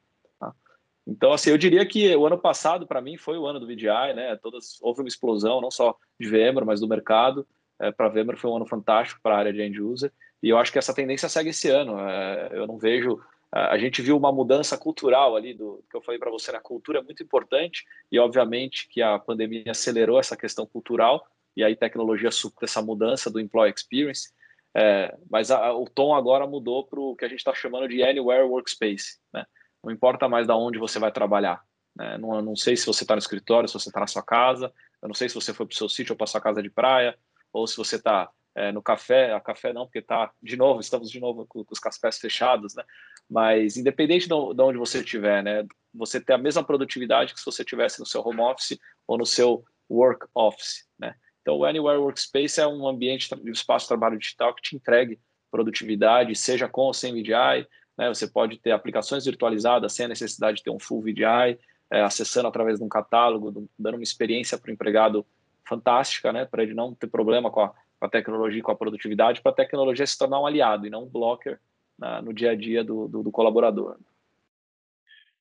Então, 1.07 1.33
assim, 1.33 1.51
eu 1.51 1.59
diria 1.59 1.85
que 1.85 2.15
o 2.15 2.27
ano 2.27 2.39
passado, 2.39 2.87
para 2.87 3.01
mim, 3.01 3.17
foi 3.17 3.37
o 3.37 3.47
ano 3.47 3.59
do 3.59 3.67
VDI, 3.67 4.15
né? 4.15 4.37
Todas, 4.37 4.79
houve 4.81 5.01
uma 5.01 5.09
explosão, 5.09 5.61
não 5.61 5.71
só 5.71 5.97
de 6.19 6.29
VMware, 6.29 6.65
mas 6.65 6.81
do 6.81 6.89
mercado. 6.89 7.47
É, 7.81 7.91
para 7.91 8.09
VMware 8.09 8.37
foi 8.37 8.51
um 8.51 8.57
ano 8.57 8.67
fantástico 8.67 9.21
para 9.23 9.35
a 9.35 9.39
área 9.39 9.53
de 9.53 9.63
end 9.63 9.81
user. 9.81 10.13
E 10.43 10.49
eu 10.49 10.59
acho 10.59 10.71
que 10.71 10.79
essa 10.79 10.95
tendência 10.95 11.29
segue 11.29 11.51
esse 11.51 11.69
ano. 11.69 11.99
É, 11.99 12.51
eu 12.53 12.67
não 12.67 12.79
vejo. 12.79 13.21
A 13.53 13.77
gente 13.79 14.01
viu 14.01 14.17
uma 14.17 14.31
mudança 14.31 14.79
cultural 14.79 15.35
ali, 15.35 15.53
do 15.55 15.85
que 15.91 15.97
eu 15.97 16.03
falei 16.03 16.21
para 16.21 16.31
você, 16.31 16.53
na 16.53 16.61
cultura 16.61 17.01
é 17.01 17.03
muito 17.03 17.23
importante. 17.23 17.85
E, 18.11 18.19
obviamente, 18.19 18.89
que 18.89 19.03
a 19.03 19.19
pandemia 19.19 19.71
acelerou 19.71 20.21
essa 20.21 20.37
questão 20.37 20.65
cultural. 20.65 21.27
E 21.57 21.65
aí, 21.65 21.75
tecnologia 21.75 22.31
supra 22.31 22.65
essa 22.65 22.81
mudança 22.81 23.29
do 23.29 23.41
employee 23.41 23.75
experience. 23.75 24.31
É, 24.73 25.17
mas 25.29 25.51
a, 25.51 25.75
o 25.75 25.85
tom 25.87 26.15
agora 26.15 26.47
mudou 26.47 26.85
para 26.85 27.01
o 27.01 27.17
que 27.17 27.25
a 27.25 27.29
gente 27.29 27.39
está 27.41 27.53
chamando 27.53 27.89
de 27.89 28.05
Anywhere 28.05 28.45
Workspace, 28.45 29.19
né? 29.33 29.45
Não 29.83 29.91
importa 29.91 30.29
mais 30.29 30.47
da 30.47 30.55
onde 30.55 30.79
você 30.79 30.99
vai 30.99 31.11
trabalhar. 31.11 31.65
Né? 31.97 32.19
Não, 32.19 32.41
não 32.43 32.55
sei 32.55 32.77
se 32.77 32.87
você 32.87 33.03
está 33.03 33.15
no 33.15 33.19
escritório, 33.19 33.69
se 33.69 33.75
você 33.75 33.89
está 33.89 33.99
na 33.99 34.07
sua 34.07 34.23
casa. 34.23 34.73
Eu 35.03 35.09
não 35.09 35.15
sei 35.15 35.29
se 35.29 35.35
você 35.35 35.53
foi 35.53 35.67
para 35.67 35.75
o 35.75 35.77
seu 35.77 35.89
sítio 35.89 36.13
ou 36.13 36.17
para 36.17 36.27
sua 36.27 36.41
casa 36.41 36.63
de 36.63 36.71
praia, 36.71 37.19
ou 37.53 37.67
se 37.67 37.77
você 37.77 37.97
está 37.97 38.31
é, 38.55 38.73
no 38.73 38.83
café. 38.83 39.33
A 39.33 39.41
café 39.41 39.73
não, 39.73 39.85
porque 39.85 39.99
está 39.99 40.31
de 40.43 40.57
novo, 40.57 40.81
estamos 40.81 41.11
de 41.11 41.21
novo 41.21 41.47
com, 41.47 41.65
com 41.65 41.73
os 41.73 41.79
cafés 41.79 42.19
fechados, 42.19 42.75
né? 42.75 42.85
Mas 43.29 43.77
independente 43.77 44.29
de 44.29 44.35
onde 44.35 44.79
você 44.79 44.99
estiver, 44.99 45.43
né? 45.43 45.67
Você 45.95 46.21
tem 46.21 46.35
a 46.35 46.39
mesma 46.39 46.65
produtividade 46.65 47.35
que 47.35 47.41
se 47.41 47.47
você 47.47 47.63
estivesse 47.63 48.01
no 48.01 48.07
seu 48.07 48.21
home 48.27 48.41
office 48.41 48.79
ou 49.07 49.19
no 49.19 49.27
seu 49.27 49.65
work 49.89 50.27
office, 50.35 50.87
né? 50.99 51.15
Então, 51.43 51.57
o 51.57 51.65
Anywhere 51.65 51.99
Workspace 51.99 52.61
é 52.61 52.67
um 52.67 52.87
ambiente 52.87 53.35
de 53.35 53.51
espaço 53.51 53.85
de 53.85 53.89
trabalho 53.89 54.19
digital 54.19 54.55
que 54.55 54.63
te 54.63 54.77
entregue 54.77 55.19
produtividade, 55.51 56.37
seja 56.37 56.69
com 56.69 56.83
ou 56.83 56.95
sem 56.95 57.13
VDI, 57.13 57.67
né? 57.97 58.09
Você 58.09 58.27
pode 58.27 58.59
ter 58.59 58.73
aplicações 58.73 59.25
virtualizadas 59.25 59.93
sem 59.93 60.07
a 60.07 60.09
necessidade 60.09 60.59
de 60.59 60.63
ter 60.63 60.71
um 60.71 60.79
full 60.79 61.03
VDI, 61.03 61.59
é, 61.91 62.03
acessando 62.03 62.49
através 62.49 62.79
de 62.79 62.85
um 62.85 62.89
catálogo, 62.89 63.69
dando 63.79 63.95
uma 63.95 64.03
experiência 64.03 64.57
para 64.57 64.71
o 64.71 64.73
empregado 64.73 65.27
fantástica, 65.71 66.33
né? 66.33 66.45
para 66.45 66.63
ele 66.63 66.75
não 66.75 66.95
ter 66.95 67.07
problema 67.07 67.51
com 67.51 67.61
a, 67.61 67.73
com 68.01 68.07
a 68.07 68.11
tecnologia, 68.11 68.63
com 68.63 68.73
a 68.73 68.77
produtividade, 68.77 69.43
para 69.43 69.53
a 69.53 69.55
tecnologia 69.55 70.07
se 70.07 70.19
tornar 70.19 70.41
um 70.41 70.47
aliado 70.47 70.87
e 70.87 70.91
não 70.91 71.05
um 71.05 71.09
blocker 71.09 71.59
na, 71.99 72.23
no 72.23 72.33
dia 72.33 72.53
a 72.53 72.55
dia 72.55 72.83
do, 72.83 73.07
do, 73.07 73.23
do 73.23 73.31
colaborador. 73.31 73.97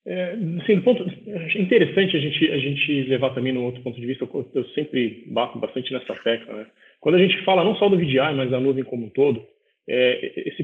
É, 0.06 0.36
assim, 0.62 0.80
ponto, 0.80 1.04
é 1.26 1.60
interessante 1.60 2.16
a 2.16 2.20
gente, 2.20 2.50
a 2.50 2.58
gente 2.58 3.02
levar 3.04 3.34
também 3.34 3.52
no 3.52 3.64
outro 3.64 3.82
ponto 3.82 3.98
de 3.98 4.06
vista, 4.06 4.24
eu, 4.24 4.50
eu 4.54 4.64
sempre 4.70 5.24
bato 5.28 5.58
bastante 5.58 5.92
nessa 5.92 6.14
tecla, 6.16 6.54
né? 6.54 6.66
Quando 7.00 7.14
a 7.14 7.18
gente 7.18 7.42
fala 7.44 7.64
não 7.64 7.76
só 7.76 7.88
do 7.88 7.96
VDI, 7.96 8.34
mas 8.36 8.50
da 8.50 8.60
nuvem 8.60 8.84
como 8.84 9.06
um 9.06 9.10
todo, 9.10 9.42
é, 9.88 10.48
esse, 10.48 10.62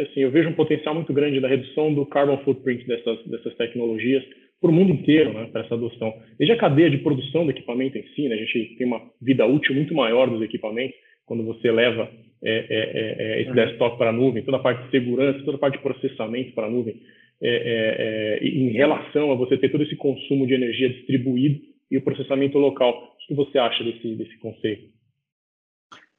assim, 0.00 0.20
eu 0.20 0.30
vejo 0.30 0.48
um 0.48 0.54
potencial 0.54 0.94
muito 0.94 1.12
grande 1.12 1.40
da 1.40 1.48
redução 1.48 1.94
do 1.94 2.04
carbon 2.06 2.38
footprint 2.38 2.86
dessas, 2.86 3.24
dessas 3.26 3.54
tecnologias 3.56 4.24
para 4.60 4.70
o 4.70 4.72
mundo 4.72 4.92
inteiro, 4.92 5.32
né, 5.32 5.48
para 5.52 5.62
essa 5.62 5.74
adoção. 5.74 6.12
Desde 6.38 6.54
a 6.54 6.58
cadeia 6.58 6.90
de 6.90 6.98
produção 6.98 7.44
do 7.44 7.50
equipamento 7.50 7.98
em 7.98 8.06
si, 8.14 8.28
né, 8.28 8.34
a 8.34 8.38
gente 8.38 8.76
tem 8.76 8.86
uma 8.86 9.00
vida 9.20 9.46
útil 9.46 9.74
muito 9.74 9.94
maior 9.94 10.28
dos 10.28 10.42
equipamentos, 10.42 10.96
quando 11.26 11.44
você 11.44 11.70
leva 11.70 12.08
é, 12.42 12.50
é, 12.50 12.64
é, 12.70 13.38
é 13.38 13.42
esse 13.42 13.52
desktop 13.52 13.98
para 13.98 14.10
a 14.10 14.12
nuvem, 14.12 14.44
toda 14.44 14.56
a 14.56 14.60
parte 14.60 14.84
de 14.84 14.90
segurança, 14.90 15.44
toda 15.44 15.56
a 15.56 15.60
parte 15.60 15.76
de 15.76 15.82
processamento 15.82 16.54
para 16.54 16.66
a 16.66 16.70
nuvem, 16.70 17.02
é, 17.42 18.38
em 18.42 18.70
relação 18.70 19.30
a 19.30 19.34
você 19.34 19.58
ter 19.58 19.70
todo 19.70 19.82
esse 19.82 19.96
consumo 19.96 20.46
de 20.46 20.54
energia 20.54 20.88
distribuído 20.88 21.60
e 21.90 21.98
o 21.98 22.02
processamento 22.02 22.56
local. 22.58 23.14
O 23.14 23.26
que 23.26 23.34
você 23.34 23.58
acha 23.58 23.82
desse, 23.82 24.14
desse 24.14 24.38
conceito? 24.38 24.88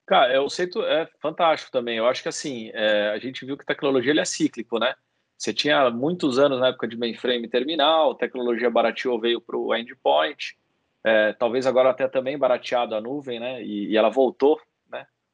Cara, 0.05 0.33
é, 0.33 0.39
o 0.39 0.43
conceito 0.43 0.83
é 0.83 1.07
fantástico 1.21 1.71
também. 1.71 1.97
Eu 1.97 2.05
acho 2.05 2.21
que 2.21 2.29
assim, 2.29 2.69
a 2.71 3.17
gente 3.17 3.45
viu 3.45 3.57
que 3.57 3.63
a 3.63 3.67
tecnologia 3.67 4.11
ele 4.11 4.19
é 4.19 4.25
cíclico, 4.25 4.77
né? 4.79 4.93
Você 5.37 5.53
tinha 5.53 5.89
muitos 5.91 6.39
anos 6.39 6.59
na 6.59 6.69
época 6.69 6.87
de 6.87 6.97
mainframe 6.97 7.47
terminal, 7.47 8.15
tecnologia 8.15 8.69
barateou, 8.69 9.19
veio 9.19 9.39
para 9.39 9.55
o 9.55 9.75
endpoint, 9.75 10.57
é, 11.05 11.31
talvez 11.33 11.67
agora 11.67 11.91
até 11.91 12.07
também 12.07 12.37
barateado 12.37 12.95
a 12.95 13.01
nuvem, 13.01 13.39
né? 13.39 13.63
E, 13.63 13.91
e 13.91 13.97
ela 13.97 14.09
voltou 14.09 14.59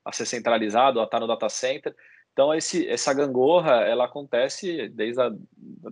a 0.04 0.12
ser 0.12 0.26
centralizado, 0.26 1.00
a 1.00 1.04
estar 1.04 1.20
no 1.20 1.28
data 1.28 1.50
center. 1.50 1.96
Então, 2.32 2.54
esse, 2.54 2.88
essa 2.88 3.14
gangorra, 3.14 3.82
ela 3.82 4.06
acontece 4.06 4.90
desde 4.90 5.22
a 5.22 5.32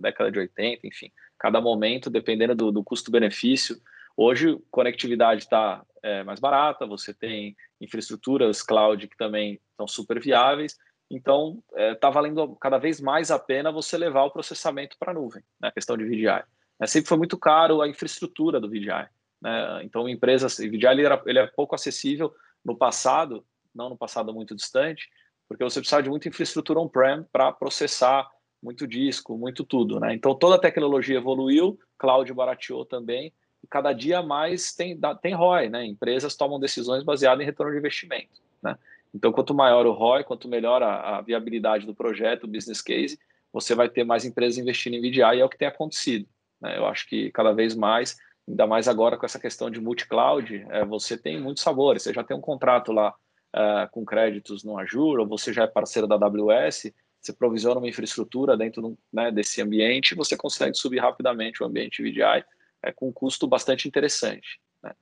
década 0.00 0.30
de 0.30 0.38
80, 0.38 0.86
enfim. 0.86 1.10
Cada 1.38 1.60
momento, 1.60 2.10
dependendo 2.10 2.54
do, 2.54 2.72
do 2.72 2.84
custo-benefício, 2.84 3.80
Hoje, 4.16 4.58
conectividade 4.70 5.42
está 5.42 5.82
é, 6.02 6.22
mais 6.22 6.38
barata, 6.38 6.86
você 6.86 7.14
tem 7.14 7.56
infraestruturas 7.80 8.62
cloud 8.62 9.08
que 9.08 9.16
também 9.16 9.58
estão 9.70 9.88
super 9.88 10.20
viáveis, 10.20 10.76
então 11.10 11.62
está 11.70 11.82
é, 11.82 11.94
tá 11.94 12.10
valendo 12.10 12.54
cada 12.56 12.78
vez 12.78 13.00
mais 13.00 13.30
a 13.30 13.38
pena 13.38 13.72
você 13.72 13.96
levar 13.96 14.24
o 14.24 14.30
processamento 14.30 14.96
para 14.98 15.12
a 15.12 15.14
nuvem, 15.14 15.42
né, 15.60 15.68
a 15.68 15.72
questão 15.72 15.96
de 15.96 16.04
VDI. 16.04 16.44
É, 16.80 16.86
sempre 16.86 17.08
foi 17.08 17.18
muito 17.18 17.38
caro 17.38 17.80
a 17.80 17.88
infraestrutura 17.88 18.60
do 18.60 18.68
VDI. 18.68 19.08
Né? 19.40 19.82
Então, 19.84 20.08
empresas, 20.08 20.58
o 20.58 20.68
VDI 20.68 20.86
ele, 20.86 21.04
era, 21.04 21.22
ele 21.26 21.38
é 21.38 21.46
pouco 21.46 21.74
acessível 21.74 22.32
no 22.64 22.76
passado, 22.76 23.44
não 23.74 23.88
no 23.88 23.96
passado 23.96 24.32
muito 24.32 24.54
distante, 24.54 25.08
porque 25.48 25.64
você 25.64 25.80
precisava 25.80 26.02
de 26.02 26.10
muita 26.10 26.28
infraestrutura 26.28 26.80
on-prem 26.80 27.24
para 27.32 27.52
processar 27.52 28.28
muito 28.62 28.86
disco, 28.86 29.36
muito 29.36 29.64
tudo. 29.64 29.98
Né? 29.98 30.14
Então, 30.14 30.34
toda 30.34 30.56
a 30.56 30.60
tecnologia 30.60 31.18
evoluiu, 31.18 31.78
cloud 31.98 32.32
barateou 32.32 32.84
também, 32.84 33.32
e 33.62 33.66
cada 33.66 33.92
dia 33.92 34.22
mais 34.22 34.72
tem, 34.72 34.98
tem 35.20 35.34
ROI, 35.34 35.68
né? 35.68 35.84
Empresas 35.84 36.34
tomam 36.34 36.58
decisões 36.58 37.04
baseadas 37.04 37.42
em 37.42 37.46
retorno 37.46 37.72
de 37.72 37.78
investimento, 37.78 38.40
né? 38.60 38.76
Então, 39.14 39.30
quanto 39.30 39.54
maior 39.54 39.86
o 39.86 39.92
ROI, 39.92 40.24
quanto 40.24 40.48
melhor 40.48 40.82
a, 40.82 41.18
a 41.18 41.20
viabilidade 41.20 41.86
do 41.86 41.94
projeto, 41.94 42.44
o 42.44 42.48
business 42.48 42.80
case, 42.80 43.18
você 43.52 43.74
vai 43.74 43.88
ter 43.88 44.04
mais 44.04 44.24
empresas 44.24 44.58
investindo 44.58 44.94
em 44.94 45.00
VDI 45.00 45.36
e 45.36 45.40
é 45.40 45.44
o 45.44 45.48
que 45.48 45.58
tem 45.58 45.68
acontecido. 45.68 46.26
Né? 46.60 46.78
Eu 46.78 46.86
acho 46.86 47.06
que 47.06 47.30
cada 47.30 47.52
vez 47.52 47.74
mais, 47.74 48.16
ainda 48.48 48.66
mais 48.66 48.88
agora 48.88 49.16
com 49.16 49.26
essa 49.26 49.38
questão 49.38 49.70
de 49.70 49.80
multi-cloud, 49.80 50.66
é, 50.70 50.84
você 50.84 51.16
tem 51.16 51.38
muitos 51.38 51.62
sabores. 51.62 52.02
Você 52.02 52.14
já 52.14 52.24
tem 52.24 52.36
um 52.36 52.40
contrato 52.40 52.90
lá 52.90 53.14
é, 53.54 53.88
com 53.90 54.04
créditos 54.04 54.64
no 54.64 54.78
Azure, 54.78 55.20
ou 55.20 55.26
você 55.26 55.52
já 55.52 55.64
é 55.64 55.66
parceiro 55.66 56.08
da 56.08 56.14
AWS, 56.16 56.92
você 57.20 57.32
provisiona 57.32 57.78
uma 57.78 57.88
infraestrutura 57.88 58.56
dentro 58.56 58.98
né, 59.12 59.30
desse 59.30 59.62
ambiente, 59.62 60.14
você 60.14 60.36
consegue 60.36 60.76
subir 60.76 60.98
rapidamente 60.98 61.62
o 61.62 61.66
ambiente 61.66 62.02
VDI 62.02 62.44
é, 62.82 62.92
com 62.92 63.08
um 63.08 63.12
custo 63.12 63.46
bastante 63.46 63.86
interessante. 63.86 64.60
Né? 64.82 64.92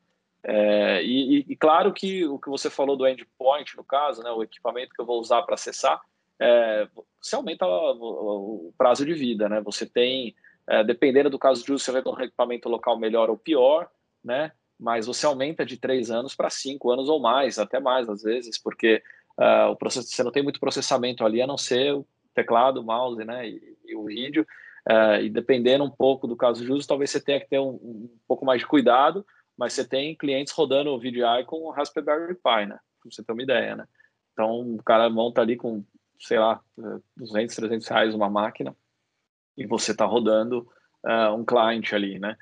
É, 0.44 1.02
e, 1.02 1.46
e, 1.48 1.56
claro 1.56 1.92
que 1.92 2.26
o 2.26 2.38
que 2.38 2.50
você 2.50 2.68
falou 2.68 2.96
do 2.96 3.08
endpoint, 3.08 3.74
no 3.76 3.84
caso, 3.84 4.22
né, 4.22 4.30
o 4.30 4.42
equipamento 4.42 4.92
que 4.94 5.00
eu 5.00 5.06
vou 5.06 5.18
usar 5.18 5.42
para 5.42 5.54
acessar, 5.54 6.00
é, 6.38 6.88
você 7.20 7.36
aumenta 7.36 7.66
o, 7.66 8.68
o, 8.68 8.74
prazo 8.76 9.04
de 9.04 9.14
vida. 9.14 9.48
Né? 9.48 9.60
Você 9.62 9.86
tem, 9.86 10.34
é, 10.66 10.84
dependendo 10.84 11.30
do 11.30 11.38
caso 11.38 11.64
de 11.64 11.72
uso, 11.72 11.84
você 11.84 11.92
vai 11.92 12.02
ter 12.02 12.08
um 12.08 12.20
equipamento 12.20 12.68
local 12.68 12.98
melhor 12.98 13.30
ou 13.30 13.36
pior, 13.36 13.90
né? 14.22 14.52
Mas 14.80 15.06
você 15.06 15.26
aumenta 15.26 15.64
de 15.64 15.76
três 15.76 16.10
anos 16.10 16.34
para 16.34 16.50
cinco 16.50 16.90
anos 16.90 17.08
ou 17.08 17.20
mais, 17.20 17.58
até 17.58 17.78
mais 17.78 18.08
às 18.08 18.22
vezes, 18.22 18.58
porque 18.58 19.02
uh, 19.38 19.70
o 19.70 19.76
processo, 19.76 20.08
você 20.08 20.22
não 20.22 20.32
tem 20.32 20.42
muito 20.42 20.58
processamento 20.58 21.24
ali, 21.24 21.42
a 21.42 21.46
não 21.46 21.58
ser 21.58 21.94
o 21.94 22.06
teclado, 22.34 22.80
o 22.80 22.84
mouse 22.84 23.24
né, 23.24 23.48
e, 23.48 23.76
e 23.86 23.94
o 23.94 24.04
vídeo, 24.04 24.46
Uh, 24.88 25.20
e 25.22 25.28
dependendo 25.28 25.84
um 25.84 25.90
pouco 25.90 26.26
do 26.26 26.36
caso 26.36 26.64
de 26.64 26.72
uso, 26.72 26.88
talvez 26.88 27.10
você 27.10 27.20
tenha 27.20 27.40
que 27.40 27.48
ter 27.48 27.58
um, 27.58 27.74
um 27.74 28.18
pouco 28.26 28.44
mais 28.44 28.60
de 28.60 28.66
cuidado, 28.66 29.26
mas 29.56 29.72
você 29.72 29.86
tem 29.86 30.16
clientes 30.16 30.52
rodando 30.52 30.90
o 30.90 30.98
VDI 30.98 31.44
com 31.46 31.66
o 31.66 31.70
Raspberry 31.70 32.34
Pi, 32.34 32.66
né? 32.66 32.78
Pra 33.00 33.10
você 33.10 33.22
ter 33.22 33.32
uma 33.32 33.42
ideia, 33.42 33.76
né? 33.76 33.86
Então, 34.32 34.74
o 34.74 34.82
cara 34.82 35.10
monta 35.10 35.42
ali 35.42 35.56
com, 35.56 35.84
sei 36.18 36.38
lá, 36.38 36.60
200, 37.16 37.54
300 37.54 37.88
reais 37.88 38.14
uma 38.14 38.30
máquina 38.30 38.74
e 39.56 39.66
você 39.66 39.92
está 39.92 40.06
rodando 40.06 40.66
uh, 41.04 41.34
um 41.34 41.44
cliente 41.44 41.94
ali, 41.94 42.18
né? 42.18 42.36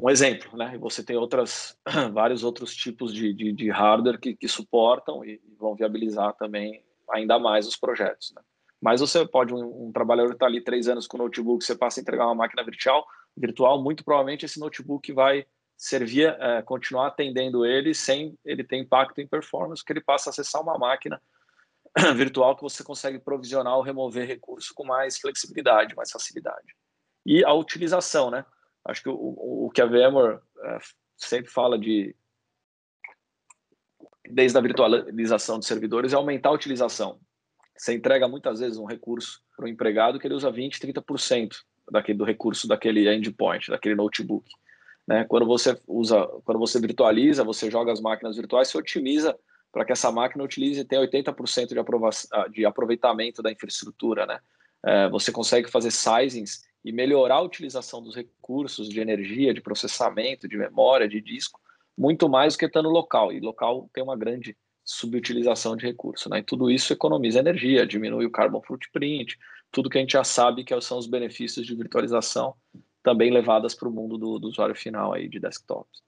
Um 0.00 0.08
exemplo, 0.08 0.56
né? 0.56 0.72
E 0.74 0.78
você 0.78 1.02
tem 1.02 1.16
outras, 1.16 1.76
vários 2.12 2.44
outros 2.44 2.74
tipos 2.74 3.12
de, 3.12 3.32
de, 3.32 3.52
de 3.52 3.68
hardware 3.68 4.20
que, 4.20 4.34
que 4.34 4.46
suportam 4.46 5.24
e 5.24 5.40
vão 5.58 5.74
viabilizar 5.74 6.34
também 6.34 6.84
ainda 7.10 7.38
mais 7.38 7.66
os 7.66 7.76
projetos, 7.76 8.32
né? 8.34 8.42
Mas 8.80 9.00
você 9.00 9.26
pode, 9.26 9.52
um, 9.52 9.88
um 9.88 9.92
trabalhador 9.92 10.32
estar 10.32 10.46
tá 10.46 10.46
ali 10.46 10.60
três 10.60 10.86
anos 10.86 11.08
com 11.08 11.18
notebook, 11.18 11.64
você 11.64 11.76
passa 11.76 11.98
a 11.98 12.02
entregar 12.02 12.26
uma 12.26 12.34
máquina 12.34 12.62
virtual, 12.62 13.04
virtual 13.36 13.82
muito 13.82 14.04
provavelmente 14.04 14.44
esse 14.44 14.60
notebook 14.60 15.12
vai 15.12 15.44
servir, 15.76 16.28
é, 16.38 16.62
continuar 16.62 17.08
atendendo 17.08 17.66
ele 17.66 17.92
sem 17.92 18.38
ele 18.44 18.62
ter 18.62 18.76
impacto 18.76 19.20
em 19.20 19.26
performance, 19.26 19.82
porque 19.82 19.94
ele 19.94 20.04
passa 20.04 20.28
a 20.28 20.30
acessar 20.30 20.62
uma 20.62 20.78
máquina 20.78 21.20
virtual 22.14 22.54
que 22.54 22.62
você 22.62 22.84
consegue 22.84 23.18
provisionar 23.18 23.74
ou 23.74 23.82
remover 23.82 24.28
recurso 24.28 24.72
com 24.74 24.84
mais 24.84 25.18
flexibilidade, 25.18 25.96
mais 25.96 26.12
facilidade. 26.12 26.76
E 27.26 27.44
a 27.44 27.52
utilização, 27.52 28.30
né? 28.30 28.44
Acho 28.84 29.02
que 29.02 29.08
o, 29.08 29.66
o 29.66 29.70
que 29.70 29.82
a 29.82 29.86
VMware 29.86 30.40
é, 30.64 30.78
sempre 31.16 31.50
fala 31.50 31.78
de 31.78 32.14
desde 34.30 34.58
a 34.58 34.60
virtualização 34.60 35.58
de 35.58 35.66
servidores 35.66 36.12
é 36.12 36.16
aumentar 36.16 36.50
a 36.50 36.52
utilização. 36.52 37.18
Você 37.76 37.94
entrega 37.94 38.28
muitas 38.28 38.60
vezes 38.60 38.76
um 38.76 38.84
recurso 38.84 39.40
para 39.56 39.64
o 39.64 39.68
empregado 39.68 40.18
que 40.18 40.26
ele 40.26 40.34
usa 40.34 40.50
20, 40.50 40.80
30% 40.80 41.56
daquele, 41.90 42.18
do 42.18 42.24
recurso 42.24 42.66
daquele 42.66 43.12
endpoint, 43.12 43.70
daquele 43.70 43.94
notebook. 43.94 44.50
Né? 45.06 45.24
Quando 45.24 45.46
você 45.46 45.80
usa, 45.86 46.26
quando 46.44 46.58
você 46.58 46.80
virtualiza, 46.80 47.44
você 47.44 47.70
joga 47.70 47.92
as 47.92 48.00
máquinas 48.00 48.36
virtuais, 48.36 48.68
você 48.68 48.76
otimiza 48.76 49.38
para 49.72 49.84
que 49.84 49.92
essa 49.92 50.10
máquina 50.10 50.44
utilize 50.44 50.84
tenha 50.84 51.06
80% 51.06 51.68
de, 51.68 52.52
de 52.52 52.66
aproveitamento 52.66 53.42
da 53.42 53.50
infraestrutura. 53.50 54.26
Né? 54.26 54.38
É, 54.84 55.08
você 55.08 55.32
consegue 55.32 55.70
fazer 55.70 55.90
sizings 55.90 56.62
e 56.84 56.92
melhorar 56.92 57.36
a 57.36 57.42
utilização 57.42 58.02
dos 58.02 58.14
recursos 58.14 58.88
de 58.88 59.00
energia, 59.00 59.52
de 59.52 59.60
processamento, 59.60 60.48
de 60.48 60.56
memória, 60.56 61.08
de 61.08 61.20
disco, 61.20 61.60
muito 61.96 62.28
mais 62.28 62.54
do 62.54 62.58
que 62.58 62.66
estando 62.66 62.88
local. 62.88 63.32
E 63.32 63.40
local 63.40 63.90
tem 63.92 64.02
uma 64.02 64.16
grande 64.16 64.56
subutilização 64.84 65.76
de 65.76 65.84
recurso. 65.84 66.30
Né? 66.30 66.38
E 66.38 66.42
tudo 66.42 66.70
isso 66.70 66.92
economiza 66.92 67.40
energia, 67.40 67.86
diminui 67.86 68.24
o 68.24 68.30
carbon 68.30 68.62
footprint, 68.62 69.36
tudo 69.70 69.90
que 69.90 69.98
a 69.98 70.00
gente 70.00 70.12
já 70.12 70.24
sabe 70.24 70.64
que 70.64 70.80
são 70.80 70.98
os 70.98 71.06
benefícios 71.06 71.66
de 71.66 71.74
virtualização 71.74 72.54
também 73.02 73.30
levadas 73.30 73.74
para 73.74 73.88
o 73.88 73.92
mundo 73.92 74.16
do, 74.16 74.38
do, 74.38 74.48
usuário 74.48 74.74
final 74.74 75.12
aí 75.12 75.28
de 75.28 75.38
desktops. 75.38 76.02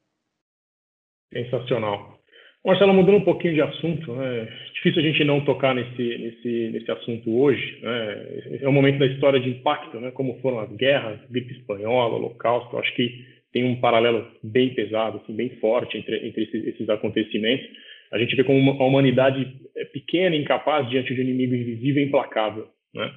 Sensacional. 1.33 2.20
Marcelo, 2.65 2.93
mudando 2.93 3.17
um 3.17 3.25
pouquinho 3.25 3.55
de 3.55 3.63
assunto, 3.63 4.13
né? 4.15 4.49
difícil 4.75 5.01
a 5.01 5.05
gente 5.05 5.25
não 5.25 5.41
tocar 5.45 5.75
nesse, 5.75 6.19
nesse, 6.19 6.71
nesse 6.73 6.91
assunto 6.91 7.41
hoje. 7.41 7.79
Né? 7.83 8.59
É 8.61 8.69
um 8.69 8.73
momento 8.73 8.99
da 8.99 9.07
história 9.07 9.41
de 9.41 9.49
impacto, 9.49 9.99
né? 9.99 10.11
como 10.11 10.39
foram 10.41 10.61
as 10.61 10.71
guerras, 10.77 11.19
gripe 11.31 11.55
espanhola, 11.55 12.17
holocausto. 12.17 12.77
Acho 12.77 12.95
que 12.95 13.25
tem 13.53 13.65
um 13.65 13.81
paralelo 13.81 14.27
bem 14.43 14.75
pesado, 14.75 15.19
assim, 15.23 15.35
bem 15.35 15.49
forte 15.61 15.97
entre, 15.97 16.27
entre 16.27 16.45
esses, 16.45 16.67
esses 16.67 16.89
acontecimentos 16.89 17.67
a 18.11 18.19
gente 18.19 18.35
vê 18.35 18.43
como 18.43 18.73
a 18.73 18.85
humanidade 18.85 19.57
é 19.77 19.85
pequena, 19.85 20.35
incapaz 20.35 20.89
diante 20.89 21.15
de 21.15 21.21
um 21.21 21.25
inimigo 21.25 21.55
invisível 21.55 22.03
e 22.03 22.07
implacável, 22.07 22.67
né? 22.93 23.13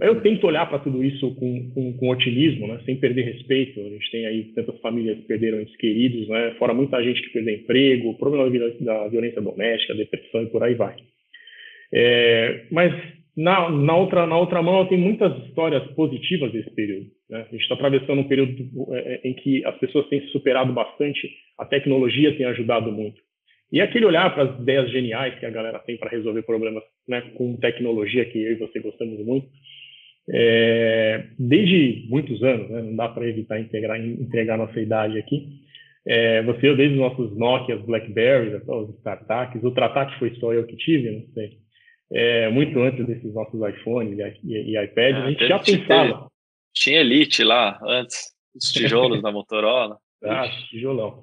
Eu 0.00 0.20
tento 0.20 0.46
olhar 0.46 0.66
para 0.68 0.78
tudo 0.78 1.02
isso 1.02 1.34
com, 1.36 1.70
com, 1.70 1.96
com, 1.96 2.10
otimismo, 2.10 2.66
né? 2.66 2.80
sem 2.84 2.96
perder 2.96 3.22
respeito. 3.22 3.80
A 3.80 3.88
gente 3.88 4.10
tem 4.10 4.26
aí 4.26 4.44
tantas 4.54 4.78
famílias 4.80 5.16
que 5.18 5.26
perderam 5.26 5.60
entes 5.60 5.76
queridos, 5.76 6.28
né? 6.28 6.54
fora 6.58 6.74
muita 6.74 7.02
gente 7.02 7.22
que 7.22 7.32
perdeu 7.32 7.54
emprego, 7.54 8.18
problema 8.18 8.50
da 8.80 9.08
violência 9.08 9.40
doméstica, 9.40 9.94
depressão 9.94 10.42
e 10.42 10.50
por 10.50 10.62
aí 10.62 10.74
vai. 10.74 10.96
É, 11.94 12.66
mas 12.70 12.92
na, 13.36 13.70
na, 13.70 13.94
outra, 13.96 14.26
na 14.26 14.38
outra 14.38 14.62
mão, 14.62 14.86
tem 14.86 14.96
muitas 14.96 15.36
histórias 15.44 15.82
positivas 15.92 16.50
desse 16.52 16.70
período. 16.74 17.06
Né? 17.28 17.46
A 17.48 17.52
gente 17.52 17.62
está 17.62 17.74
atravessando 17.74 18.20
um 18.20 18.28
período 18.28 18.54
é, 18.94 18.98
é, 18.98 19.28
em 19.28 19.34
que 19.34 19.64
as 19.64 19.76
pessoas 19.78 20.08
têm 20.08 20.22
se 20.22 20.28
superado 20.28 20.72
bastante, 20.72 21.28
a 21.58 21.66
tecnologia 21.66 22.34
tem 22.36 22.46
ajudado 22.46 22.90
muito. 22.90 23.20
E 23.70 23.80
aquele 23.80 24.06
olhar 24.06 24.32
para 24.32 24.44
as 24.44 24.60
ideias 24.60 24.90
geniais 24.90 25.38
que 25.38 25.44
a 25.44 25.50
galera 25.50 25.78
tem 25.80 25.98
para 25.98 26.10
resolver 26.10 26.42
problemas 26.42 26.82
né, 27.06 27.20
com 27.34 27.56
tecnologia, 27.56 28.24
que 28.24 28.38
eu 28.38 28.52
e 28.52 28.54
você 28.56 28.78
gostamos 28.80 29.18
muito, 29.26 29.48
É, 30.28 31.24
desde 31.38 32.06
muitos 32.08 32.42
anos, 32.42 32.68
né, 32.68 32.82
não 32.82 32.96
dá 32.96 33.08
para 33.08 33.28
evitar 33.28 33.60
integrar, 33.60 34.00
entregar 34.00 34.58
nossa 34.58 34.80
idade 34.80 35.18
aqui, 35.18 35.64
é, 36.06 36.40
você, 36.42 36.74
desde 36.76 36.94
os 36.94 37.00
nossos 37.00 37.36
Nokia, 37.36 37.76
Blackberry, 37.76 38.62
os 38.66 38.94
StarTACs, 38.98 39.62
o 39.64 39.72
Tratac 39.72 40.16
foi 40.20 40.34
só 40.36 40.52
eu 40.52 40.64
que 40.64 40.76
tive, 40.76 41.10
não 41.10 41.26
sei. 41.34 41.58
É, 42.12 42.48
muito 42.48 42.78
antes 42.80 43.04
desses 43.04 43.34
nossos 43.34 43.60
iPhones 43.68 44.16
e, 44.16 44.52
e, 44.52 44.70
e 44.70 44.84
iPads, 44.84 45.20
ah, 45.20 45.24
a 45.24 45.30
gente 45.30 45.48
já 45.48 45.58
pensava. 45.58 46.28
Tinha 46.72 47.00
Elite 47.00 47.42
lá 47.42 47.80
antes, 47.82 48.32
os 48.54 48.72
tijolos 48.72 49.20
da 49.20 49.32
Motorola. 49.32 49.98
Ah, 50.24 50.48
tijolão. 50.70 51.22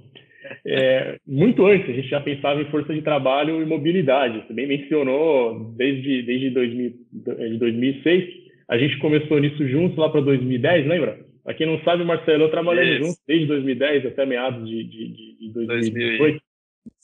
É, 0.65 1.17
muito 1.27 1.65
antes, 1.65 1.89
a 1.89 1.93
gente 1.93 2.07
já 2.07 2.21
pensava 2.21 2.61
em 2.61 2.69
força 2.69 2.93
de 2.93 3.01
trabalho 3.01 3.61
e 3.61 3.65
mobilidade. 3.65 4.45
Você 4.45 4.53
bem 4.53 4.67
mencionou, 4.67 5.73
desde, 5.75 6.21
desde 6.21 6.51
2000, 6.51 6.93
de 7.11 7.57
2006, 7.57 8.42
a 8.69 8.77
gente 8.77 8.97
começou 8.99 9.39
nisso 9.39 9.67
juntos 9.67 9.97
lá 9.97 10.09
para 10.09 10.21
2010, 10.21 10.87
lembra? 10.87 11.19
Para 11.43 11.53
quem 11.53 11.67
não 11.67 11.79
sabe, 11.83 12.03
Marcelo, 12.03 12.43
eu 12.43 12.49
trabalhamos 12.49 12.97
juntos 12.97 13.21
desde 13.27 13.47
2010 13.47 14.05
até 14.05 14.25
meados 14.25 14.67
de, 14.67 14.83
de, 14.83 15.37
de 15.37 15.49
2018. 15.53 16.41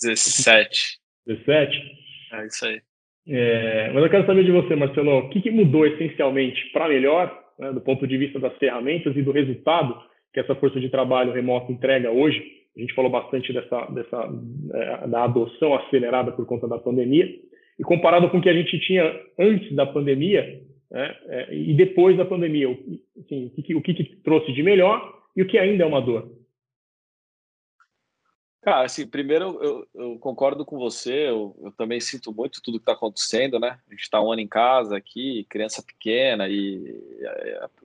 2017. 0.01 0.99
17. 1.27 1.81
É 2.33 2.45
isso 2.45 2.65
aí. 2.65 2.81
É, 3.27 3.91
mas 3.93 4.03
eu 4.03 4.09
quero 4.09 4.25
saber 4.25 4.43
de 4.43 4.51
você, 4.51 4.75
Marcelo, 4.75 5.17
o 5.17 5.29
que, 5.29 5.41
que 5.41 5.51
mudou 5.51 5.85
essencialmente 5.85 6.71
para 6.71 6.87
melhor, 6.87 7.37
né, 7.59 7.71
do 7.73 7.81
ponto 7.81 8.07
de 8.07 8.17
vista 8.17 8.39
das 8.39 8.57
ferramentas 8.57 9.15
e 9.15 9.21
do 9.21 9.31
resultado 9.31 9.95
que 10.33 10.39
essa 10.39 10.55
força 10.55 10.79
de 10.79 10.89
trabalho 10.89 11.33
remoto 11.33 11.71
entrega 11.71 12.09
hoje? 12.09 12.41
A 12.77 12.79
gente 12.79 12.93
falou 12.93 13.11
bastante 13.11 13.51
dessa, 13.51 13.85
dessa 13.87 14.29
é, 14.73 15.07
da 15.07 15.25
adoção 15.25 15.75
acelerada 15.75 16.31
por 16.31 16.45
conta 16.45 16.67
da 16.67 16.77
pandemia. 16.77 17.27
E 17.77 17.83
comparado 17.83 18.29
com 18.29 18.37
o 18.37 18.41
que 18.41 18.49
a 18.49 18.53
gente 18.53 18.79
tinha 18.79 19.19
antes 19.37 19.73
da 19.75 19.85
pandemia 19.85 20.61
né, 20.91 21.17
é, 21.27 21.55
e 21.55 21.73
depois 21.73 22.17
da 22.17 22.25
pandemia, 22.25 22.67
assim, 23.19 23.51
o, 23.57 23.61
que, 23.61 23.75
o 23.75 23.81
que, 23.81 23.93
que 23.93 24.03
trouxe 24.17 24.51
de 24.51 24.63
melhor 24.63 25.21
e 25.35 25.41
o 25.41 25.47
que 25.47 25.57
ainda 25.57 25.83
é 25.83 25.87
uma 25.87 26.01
dor? 26.01 26.39
Cara, 28.61 28.85
assim, 28.85 29.07
primeiro 29.07 29.57
eu, 29.63 29.87
eu 29.95 30.19
concordo 30.19 30.65
com 30.65 30.77
você, 30.77 31.29
eu, 31.29 31.55
eu, 31.63 31.71
também 31.71 31.99
sinto 32.01 32.33
muito 32.33 32.61
tudo 32.61 32.77
que 32.77 32.83
está 32.83 32.91
acontecendo, 32.91 33.57
né? 33.57 33.79
A 33.87 33.91
gente 33.91 34.01
está 34.01 34.21
um 34.21 34.31
ano 34.31 34.41
em 34.41 34.47
casa 34.47 34.97
aqui, 34.97 35.45
criança 35.49 35.81
pequena 35.81 36.47
e, 36.49 37.01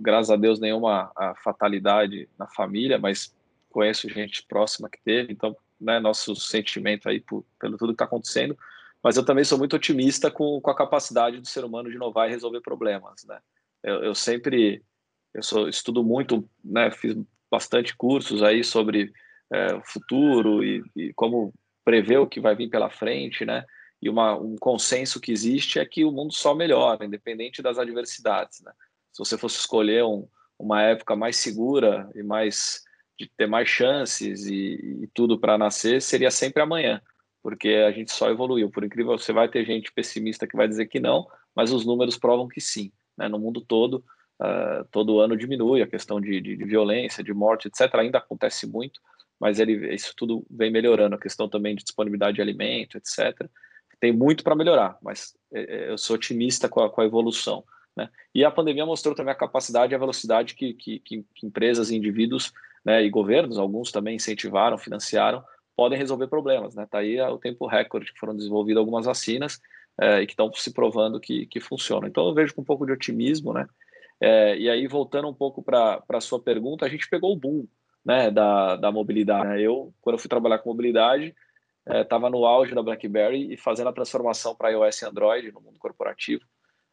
graças 0.00 0.30
a 0.30 0.36
Deus, 0.36 0.58
nenhuma 0.58 1.12
fatalidade 1.44 2.28
na 2.36 2.48
família, 2.48 2.98
mas 2.98 3.32
conheço 3.70 4.08
gente 4.08 4.44
próxima 4.46 4.88
que 4.88 5.00
teve, 5.02 5.32
então, 5.32 5.56
né, 5.80 6.00
nosso 6.00 6.34
sentimento 6.34 7.08
aí 7.08 7.20
por, 7.20 7.44
pelo 7.60 7.76
tudo 7.76 7.88
que 7.88 7.94
está 7.94 8.04
acontecendo, 8.04 8.56
mas 9.04 9.18
eu 9.18 9.24
também 9.24 9.44
sou 9.44 9.58
muito 9.58 9.76
otimista 9.76 10.30
com, 10.30 10.58
com 10.62 10.70
a 10.70 10.74
capacidade 10.74 11.38
do 11.38 11.46
ser 11.46 11.62
humano 11.62 11.90
de 11.90 11.96
inovar 11.96 12.26
e 12.26 12.32
resolver 12.32 12.62
problemas, 12.62 13.22
né? 13.24 13.38
Eu, 13.82 14.02
eu 14.02 14.14
sempre, 14.14 14.82
eu 15.34 15.42
sou, 15.42 15.68
estudo 15.68 16.02
muito, 16.02 16.48
né, 16.64 16.90
fiz 16.90 17.14
bastante 17.50 17.94
cursos 17.94 18.42
aí 18.42 18.64
sobre 18.64 19.12
é, 19.52 19.74
o 19.74 19.82
futuro 19.84 20.64
e, 20.64 20.82
e 20.96 21.12
como 21.12 21.52
prever 21.84 22.16
o 22.16 22.26
que 22.26 22.40
vai 22.40 22.56
vir 22.56 22.70
pela 22.70 22.88
frente, 22.88 23.44
né? 23.44 23.66
E 24.00 24.08
uma, 24.08 24.38
um 24.38 24.56
consenso 24.56 25.20
que 25.20 25.30
existe 25.30 25.78
é 25.78 25.84
que 25.84 26.02
o 26.02 26.10
mundo 26.10 26.32
só 26.32 26.54
melhora, 26.54 27.04
independente 27.04 27.60
das 27.60 27.78
adversidades, 27.78 28.62
né? 28.62 28.72
Se 29.12 29.18
você 29.18 29.36
fosse 29.36 29.58
escolher 29.58 30.02
um, 30.02 30.26
uma 30.58 30.82
época 30.82 31.14
mais 31.14 31.36
segura 31.36 32.10
e 32.14 32.22
mais 32.22 32.82
de 33.18 33.30
ter 33.36 33.46
mais 33.46 33.68
chances 33.68 34.46
e, 34.46 35.02
e 35.02 35.10
tudo 35.12 35.38
para 35.38 35.58
nascer 35.58 36.00
seria 36.00 36.30
sempre 36.30 36.62
amanhã, 36.62 37.00
porque 37.44 37.68
a 37.86 37.92
gente 37.92 38.10
só 38.10 38.30
evoluiu. 38.30 38.70
Por 38.70 38.82
incrível, 38.82 39.18
você 39.18 39.30
vai 39.30 39.46
ter 39.50 39.66
gente 39.66 39.92
pessimista 39.92 40.46
que 40.46 40.56
vai 40.56 40.66
dizer 40.66 40.86
que 40.86 40.98
não, 40.98 41.26
mas 41.54 41.74
os 41.74 41.84
números 41.84 42.16
provam 42.16 42.48
que 42.48 42.58
sim. 42.58 42.90
Né? 43.18 43.28
No 43.28 43.38
mundo 43.38 43.60
todo, 43.60 44.02
uh, 44.40 44.82
todo 44.90 45.20
ano 45.20 45.36
diminui 45.36 45.82
a 45.82 45.86
questão 45.86 46.18
de, 46.18 46.40
de, 46.40 46.56
de, 46.56 46.64
violência, 46.64 47.22
de 47.22 47.34
morte, 47.34 47.68
etc. 47.68 47.96
Ainda 47.96 48.16
acontece 48.16 48.66
muito, 48.66 48.98
mas 49.38 49.60
ele, 49.60 49.94
isso 49.94 50.14
tudo 50.16 50.42
vem 50.50 50.70
melhorando. 50.70 51.16
A 51.16 51.20
questão 51.20 51.46
também 51.46 51.76
de 51.76 51.84
disponibilidade 51.84 52.36
de 52.36 52.40
alimento, 52.40 52.96
etc. 52.96 53.46
Tem 54.00 54.10
muito 54.10 54.42
para 54.42 54.56
melhorar, 54.56 54.96
mas 55.02 55.36
é, 55.52 55.60
é, 55.60 55.90
eu 55.90 55.98
sou 55.98 56.16
otimista 56.16 56.66
com 56.66 56.80
a, 56.80 56.88
com 56.88 57.02
a 57.02 57.04
evolução. 57.04 57.62
Né? 57.94 58.08
E 58.34 58.42
a 58.42 58.50
pandemia 58.50 58.86
mostrou 58.86 59.14
também 59.14 59.32
a 59.32 59.36
capacidade 59.36 59.92
e 59.92 59.94
a 59.94 59.98
velocidade 59.98 60.54
que, 60.54 60.72
que, 60.72 60.98
que 60.98 61.26
empresas 61.42 61.90
e 61.90 61.96
indivíduos 61.96 62.54
né, 62.82 63.04
e 63.04 63.10
governos, 63.10 63.58
alguns 63.58 63.92
também 63.92 64.16
incentivaram, 64.16 64.78
financiaram, 64.78 65.44
podem 65.76 65.98
resolver 65.98 66.28
problemas. 66.28 66.74
Né? 66.74 66.86
aí 66.92 67.20
o 67.20 67.38
tempo 67.38 67.66
recorde 67.66 68.12
que 68.12 68.18
foram 68.18 68.36
desenvolvidas 68.36 68.80
algumas 68.80 69.06
vacinas 69.06 69.60
é, 70.00 70.22
e 70.22 70.26
que 70.26 70.32
estão 70.32 70.52
se 70.52 70.72
provando 70.72 71.20
que, 71.20 71.46
que 71.46 71.60
funcionam. 71.60 72.08
Então 72.08 72.26
eu 72.26 72.34
vejo 72.34 72.54
com 72.54 72.62
um 72.62 72.64
pouco 72.64 72.86
de 72.86 72.92
otimismo, 72.92 73.52
né? 73.52 73.66
É, 74.20 74.56
e 74.56 74.70
aí, 74.70 74.86
voltando 74.86 75.28
um 75.28 75.34
pouco 75.34 75.62
para 75.62 76.02
a 76.08 76.20
sua 76.20 76.40
pergunta, 76.40 76.86
a 76.86 76.88
gente 76.88 77.08
pegou 77.08 77.32
o 77.32 77.36
boom 77.36 77.66
né, 78.04 78.30
da, 78.30 78.76
da 78.76 78.92
mobilidade. 78.92 79.48
Né? 79.48 79.60
Eu, 79.60 79.92
quando 80.00 80.14
eu 80.14 80.18
fui 80.18 80.28
trabalhar 80.28 80.58
com 80.58 80.70
mobilidade, 80.70 81.34
estava 81.86 82.28
é, 82.28 82.30
no 82.30 82.46
auge 82.46 82.74
da 82.74 82.82
BlackBerry 82.82 83.52
e 83.52 83.56
fazendo 83.56 83.88
a 83.88 83.92
transformação 83.92 84.54
para 84.54 84.70
iOS 84.70 85.02
e 85.02 85.06
Android 85.06 85.52
no 85.52 85.60
mundo 85.60 85.78
corporativo. 85.78 86.42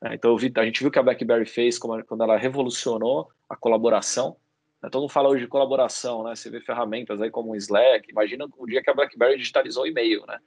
É, 0.04 0.16
então, 0.16 0.36
vi, 0.36 0.52
a 0.56 0.66
gente 0.66 0.82
viu 0.82 0.92
que 0.92 1.00
a 1.00 1.04
BlackBerry 1.04 1.46
fez 1.46 1.78
quando 1.78 2.24
ela 2.24 2.38
revolucionou 2.38 3.30
a 3.48 3.56
colaboração 3.56 4.36
né, 4.82 4.90
todo 4.90 5.02
mundo 5.02 5.12
fala 5.12 5.30
hoje 5.30 5.44
de 5.44 5.48
colaboração, 5.48 6.24
né? 6.24 6.36
Você 6.36 6.50
vê 6.50 6.60
ferramentas 6.60 7.22
aí 7.22 7.30
como 7.30 7.52
o 7.52 7.56
Slack. 7.56 8.10
Imagina 8.10 8.48
o 8.58 8.66
dia 8.66 8.82
que 8.82 8.90
a 8.90 8.94
BlackBerry 8.94 9.38
digitalizou 9.38 9.84
o 9.84 9.88
e-mail, 9.88 10.26
né? 10.26 10.40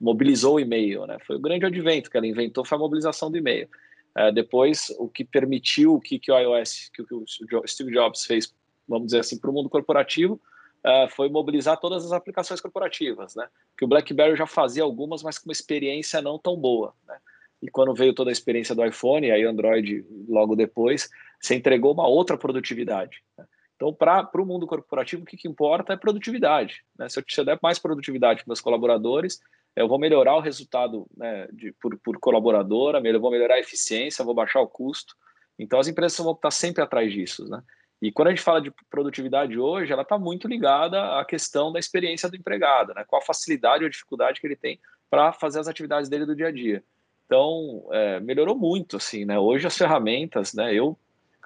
Mobilizou 0.00 0.54
o 0.54 0.60
e-mail, 0.60 1.06
né? 1.06 1.18
Foi 1.26 1.36
o 1.36 1.40
grande 1.40 1.66
advento 1.66 2.10
que 2.10 2.16
ela 2.16 2.26
inventou, 2.26 2.64
foi 2.64 2.76
a 2.76 2.78
mobilização 2.78 3.30
do 3.30 3.36
e-mail. 3.36 3.68
É, 4.16 4.30
depois, 4.32 4.94
o 4.98 5.08
que 5.08 5.24
permitiu 5.24 5.94
o 5.94 6.00
que, 6.00 6.18
que 6.18 6.30
o 6.30 6.38
iOS, 6.38 6.90
que, 6.94 7.04
que 7.04 7.14
o 7.14 7.24
Steve 7.66 7.92
Jobs 7.92 8.24
fez, 8.24 8.54
vamos 8.88 9.06
dizer 9.06 9.20
assim, 9.20 9.38
para 9.38 9.50
o 9.50 9.52
mundo 9.52 9.68
corporativo, 9.68 10.40
é, 10.82 11.08
foi 11.08 11.28
mobilizar 11.28 11.78
todas 11.78 12.04
as 12.04 12.12
aplicações 12.12 12.60
corporativas, 12.60 13.34
né? 13.34 13.48
Que 13.76 13.84
o 13.84 13.88
BlackBerry 13.88 14.36
já 14.36 14.46
fazia 14.46 14.82
algumas, 14.82 15.22
mas 15.22 15.38
com 15.38 15.48
uma 15.48 15.52
experiência 15.52 16.22
não 16.22 16.38
tão 16.38 16.56
boa, 16.56 16.94
né? 17.06 17.16
E 17.62 17.68
quando 17.68 17.92
veio 17.94 18.14
toda 18.14 18.30
a 18.30 18.32
experiência 18.32 18.74
do 18.74 18.84
iPhone, 18.84 19.30
aí 19.30 19.44
Android 19.44 20.04
logo 20.28 20.56
depois, 20.56 21.10
você 21.38 21.54
entregou 21.54 21.92
uma 21.92 22.06
outra 22.06 22.38
produtividade. 22.38 23.22
Né? 23.36 23.44
Então, 23.80 23.94
para 23.94 24.28
o 24.34 24.44
mundo 24.44 24.66
corporativo, 24.66 25.22
o 25.22 25.24
que, 25.24 25.38
que 25.38 25.48
importa 25.48 25.94
é 25.94 25.96
produtividade. 25.96 26.84
Né? 26.98 27.08
Se 27.08 27.18
eu, 27.18 27.44
der 27.46 27.58
mais 27.62 27.78
produtividade 27.78 28.40
para 28.40 28.50
meus 28.50 28.60
colaboradores, 28.60 29.40
eu 29.74 29.88
vou 29.88 29.98
melhorar 29.98 30.36
o 30.36 30.40
resultado 30.40 31.06
né, 31.16 31.48
de, 31.50 31.72
por, 31.80 31.98
por 31.98 32.18
colaboradora, 32.18 33.00
eu 33.02 33.20
vou 33.20 33.30
melhorar 33.30 33.54
a 33.54 33.60
eficiência, 33.60 34.22
vou 34.22 34.34
baixar 34.34 34.60
o 34.60 34.68
custo. 34.68 35.16
Então, 35.58 35.80
as 35.80 35.88
empresas 35.88 36.18
vão 36.18 36.34
estar 36.34 36.50
sempre 36.50 36.82
atrás 36.82 37.10
disso. 37.10 37.48
Né? 37.48 37.62
E 38.02 38.12
quando 38.12 38.28
a 38.28 38.30
gente 38.32 38.42
fala 38.42 38.60
de 38.60 38.70
produtividade 38.90 39.58
hoje, 39.58 39.90
ela 39.90 40.02
está 40.02 40.18
muito 40.18 40.46
ligada 40.46 41.18
à 41.18 41.24
questão 41.24 41.72
da 41.72 41.78
experiência 41.78 42.28
do 42.28 42.36
empregado, 42.36 42.92
né? 42.92 43.02
qual 43.08 43.22
a 43.22 43.24
facilidade 43.24 43.82
ou 43.82 43.88
dificuldade 43.88 44.42
que 44.42 44.46
ele 44.46 44.56
tem 44.56 44.78
para 45.08 45.32
fazer 45.32 45.58
as 45.58 45.68
atividades 45.68 46.10
dele 46.10 46.26
do 46.26 46.36
dia 46.36 46.48
a 46.48 46.52
dia. 46.52 46.84
Então, 47.24 47.88
é, 47.92 48.20
melhorou 48.20 48.54
muito, 48.54 48.98
assim, 48.98 49.24
né? 49.24 49.38
Hoje 49.38 49.66
as 49.66 49.78
ferramentas, 49.78 50.52
né? 50.52 50.74
Eu 50.74 50.98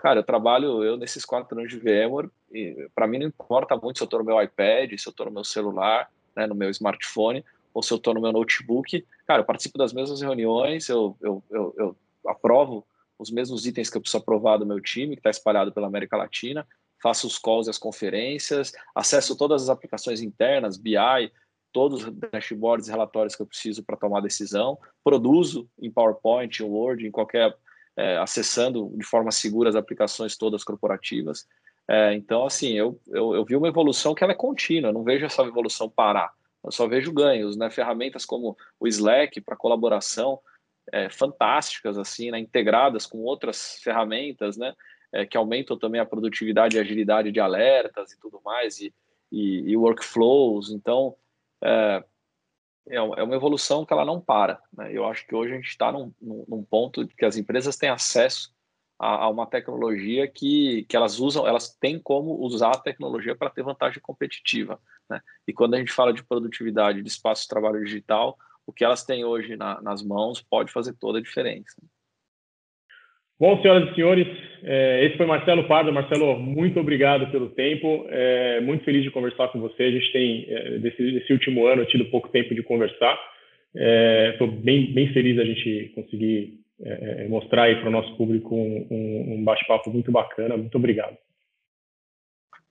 Cara, 0.05 0.21
eu 0.21 0.23
trabalho 0.23 0.85
eu 0.85 0.99
nesses 0.99 1.25
quatro 1.25 1.59
anos 1.59 1.71
de 1.71 1.79
VMware 1.79 2.29
e 2.53 2.91
para 2.95 3.07
mim 3.07 3.21
não 3.21 3.27
importa 3.27 3.75
muito 3.75 3.97
se 3.97 4.03
eu 4.03 4.05
estou 4.05 4.19
no 4.19 4.27
meu 4.27 4.43
iPad, 4.43 4.91
se 4.99 5.09
eu 5.09 5.11
estou 5.11 5.25
no 5.25 5.33
meu 5.33 5.45
celular, 5.45 6.11
né, 6.37 6.47
no 6.47 6.55
meu 6.55 6.69
smartphone, 6.69 7.43
ou 7.73 7.83
se 7.83 7.91
eu 7.91 7.97
estou 7.97 8.13
no 8.13 8.21
meu 8.21 8.31
notebook. 8.31 9.03
Cara, 9.27 9.41
eu 9.41 9.47
participo 9.47 9.79
das 9.79 9.95
mesmas 9.95 10.21
reuniões, 10.21 10.91
eu, 10.91 11.17
eu, 11.23 11.43
eu, 11.51 11.75
eu 11.79 11.97
aprovo 12.29 12.87
os 13.19 13.31
mesmos 13.31 13.65
itens 13.65 13.89
que 13.89 13.97
eu 13.97 14.03
preciso 14.03 14.19
aprovar 14.19 14.59
do 14.59 14.67
meu 14.67 14.79
time, 14.79 15.17
que 15.17 15.21
está 15.21 15.31
espalhado 15.31 15.73
pela 15.73 15.87
América 15.87 16.19
Latina, 16.19 16.69
faço 17.03 17.27
os 17.27 17.39
calls 17.39 17.67
e 17.67 17.71
as 17.71 17.79
conferências, 17.79 18.75
acesso 18.95 19.35
todas 19.39 19.63
as 19.63 19.69
aplicações 19.71 20.21
internas, 20.21 20.77
BI, 20.77 21.33
todos 21.73 22.05
os 22.05 22.13
dashboards 22.31 22.89
e 22.89 22.91
relatórios 22.91 23.35
que 23.35 23.41
eu 23.41 23.47
preciso 23.47 23.83
para 23.83 23.97
tomar 23.97 24.21
decisão, 24.21 24.79
produzo 25.03 25.67
em 25.81 25.91
PowerPoint, 25.91 26.63
em 26.63 26.67
Word, 26.67 27.07
em 27.07 27.11
qualquer 27.11 27.57
é, 27.97 28.17
acessando 28.19 28.93
de 28.97 29.05
forma 29.05 29.31
segura 29.31 29.69
as 29.69 29.77
aplicações 29.77 30.37
todas 30.37 30.65
corporativas. 30.65 31.47
É, 31.89 32.15
então, 32.15 32.47
assim, 32.47 32.73
eu, 32.73 33.01
eu, 33.09 33.35
eu, 33.35 33.45
vi 33.45 33.57
uma 33.57 33.69
evolução 33.69 34.15
que 34.15 34.25
ela 34.25 34.33
é 34.33 34.37
contínua, 34.37 34.93
não 34.93 35.05
vejo 35.05 35.27
essa 35.27 35.43
evolução 35.43 35.89
parar, 35.89 36.33
eu 36.65 36.73
só 36.73 36.89
vejo 36.89 37.13
ganhos, 37.13 37.57
né? 37.57 37.71
Ferramentas 37.71 38.25
como 38.25 38.57
o 38.81 38.89
Slack 38.89 39.41
para 39.43 39.55
colaboração, 39.55 40.41
é, 40.93 41.11
fantásticas, 41.11 41.99
assim, 41.99 42.31
né? 42.31 42.39
integradas 42.39 43.07
com 43.07 43.19
outras 43.19 43.79
ferramentas, 43.83 44.57
né? 44.57 44.75
É, 45.13 45.27
que 45.27 45.37
aumentam 45.37 45.79
também 45.79 46.01
a 46.01 46.07
produtividade 46.07 46.77
e 46.77 46.81
agilidade 46.81 47.31
de 47.31 47.39
alertas 47.39 48.13
e 48.13 48.19
tudo 48.19 48.41
mais, 48.43 48.81
e, 48.81 48.93
e, 49.31 49.71
e 49.71 49.77
workflows. 49.77 50.71
Então, 50.71 51.15
é, 52.89 52.97
é, 52.97 53.01
uma 53.01 53.35
evolução 53.35 53.85
que 53.85 53.93
ela 53.93 54.05
não 54.05 54.21
para. 54.21 54.61
Né? 54.73 54.93
Eu 54.93 55.07
acho 55.07 55.27
que 55.27 55.35
hoje 55.35 55.53
a 55.53 55.57
gente 55.57 55.69
está 55.69 55.91
num, 55.91 56.13
num, 56.21 56.63
ponto 56.63 57.07
que 57.07 57.25
as 57.25 57.37
empresas 57.37 57.77
têm 57.77 57.89
acesso 57.89 58.53
a, 58.99 59.25
a, 59.25 59.29
uma 59.29 59.47
tecnologia 59.47 60.29
que, 60.29 60.85
que 60.89 60.97
elas 60.97 61.19
usam, 61.19 61.47
elas 61.47 61.75
têm 61.77 61.99
como 61.99 62.35
usar 62.41 62.71
a 62.73 62.81
tecnologia 62.81 63.35
para 63.35 63.51
ter 63.51 63.63
vantagem 63.63 64.01
competitiva. 64.01 64.81
Né? 65.09 65.21
E 65.47 65.53
quando 65.53 65.75
a 65.75 65.79
gente 65.79 65.93
fala 65.93 66.13
de 66.13 66.23
produtividade, 66.25 67.03
de 67.03 67.09
espaço 67.09 67.43
de 67.43 67.49
trabalho 67.49 67.83
digital, 67.85 68.37
o 68.67 68.73
que 68.73 68.85
elas 68.85 69.05
têm 69.05 69.25
hoje 69.25 69.57
na, 69.57 69.81
nas 69.81 70.03
mãos 70.03 70.41
pode 70.43 70.73
fazer 70.73 70.95
toda 70.95 71.19
a 71.19 71.23
diferença. 71.23 71.77
Bom, 73.39 73.61
senhoras 73.61 73.91
e 73.91 73.95
senhores, 73.95 74.27
É, 74.67 75.05
esse 75.05 75.19
foi 75.19 75.27
Marcelo 75.27 75.69
Pardo. 75.69 75.93
Marcelo, 75.93 76.39
muito 76.39 76.81
obrigado 76.81 77.31
pelo 77.31 77.51
tempo. 77.51 78.07
É, 78.09 78.63
muito 78.63 78.83
feliz 78.83 79.03
de 79.03 79.11
conversar 79.11 79.49
com 79.49 79.61
você. 79.61 79.83
A 79.83 79.91
gente 79.91 80.11
tem, 80.11 80.47
é, 80.49 80.79
desse, 80.79 81.13
desse, 81.13 81.33
último 81.35 81.67
ano, 81.67 81.85
tido 81.85 82.07
pouco 82.07 82.31
tempo 82.31 82.55
de 82.55 82.63
conversar. 82.63 83.19
Estou 84.33 84.49
é, 84.49 84.51
bem, 84.51 84.91
bem 84.95 85.13
feliz 85.13 85.39
a 85.39 85.45
gente 85.45 85.93
conseguir 85.95 86.61
é, 86.81 87.25
é, 87.25 87.29
mostrar 87.29 87.65
aí 87.65 87.77
para 87.77 87.89
o 87.89 87.93
nosso 87.93 88.17
público 88.17 88.55
um, 88.55 89.43
bate-papo 89.45 89.91
muito 89.91 90.11
bacana. 90.11 90.57
Muito 90.57 90.79
obrigado. 90.79 91.19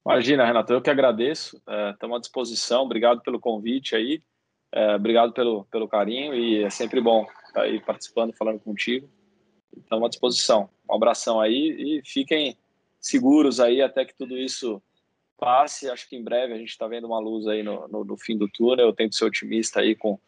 Imagina, 0.04 0.45
Renato, 0.45 0.73
eu 0.73 0.82
que 0.82 0.89
agradeço. 0.89 1.62
Estamos 1.91 2.17
à 2.17 2.19
disposição. 2.21 2.84
Obrigado 2.84 3.21
pelo 3.21 3.39
convite 3.39 3.95
aí. 3.95 4.19
obrigado 4.95 5.32
pelo, 5.32 5.65
pelo 5.65 5.88
carinho 5.88 6.34
e 6.34 6.63
é 6.63 6.71
sempre 6.71 6.99
bom 6.99 7.28
estar 7.45 7.62
aí 7.62 7.80
participando, 7.80 8.34
falando 8.36 8.60
contigo. 8.60 9.08
Estamos 9.78 10.06
à 10.06 10.10
disposição. 10.10 10.70
Um 10.90 10.96
abração 10.96 11.40
aí 11.40 12.00
e 12.00 12.02
fiquem 12.06 12.58
seguros 13.00 13.60
aí 13.60 13.82
até 13.82 14.06
que 14.06 14.16
tudo 14.16 14.38
isso 14.38 14.82
passe. 15.38 15.90
Acho 15.90 16.08
que 16.08 16.16
em 16.16 16.24
breve 16.24 16.54
a 16.54 16.58
gente 16.58 16.70
está 16.70 16.88
vendo 16.88 17.06
uma 17.06 17.20
luz 17.20 17.48
aí 17.48 17.64
no, 17.64 17.88
no, 17.88 18.04
no, 18.04 18.18
fim 18.18 18.38
do 18.38 18.48
túnel. 18.48 18.88
Eu 18.88 18.94
tento 18.94 19.16
ser 19.16 19.26
otimista 19.26 19.82
aí 19.82 19.96
com 19.96 20.20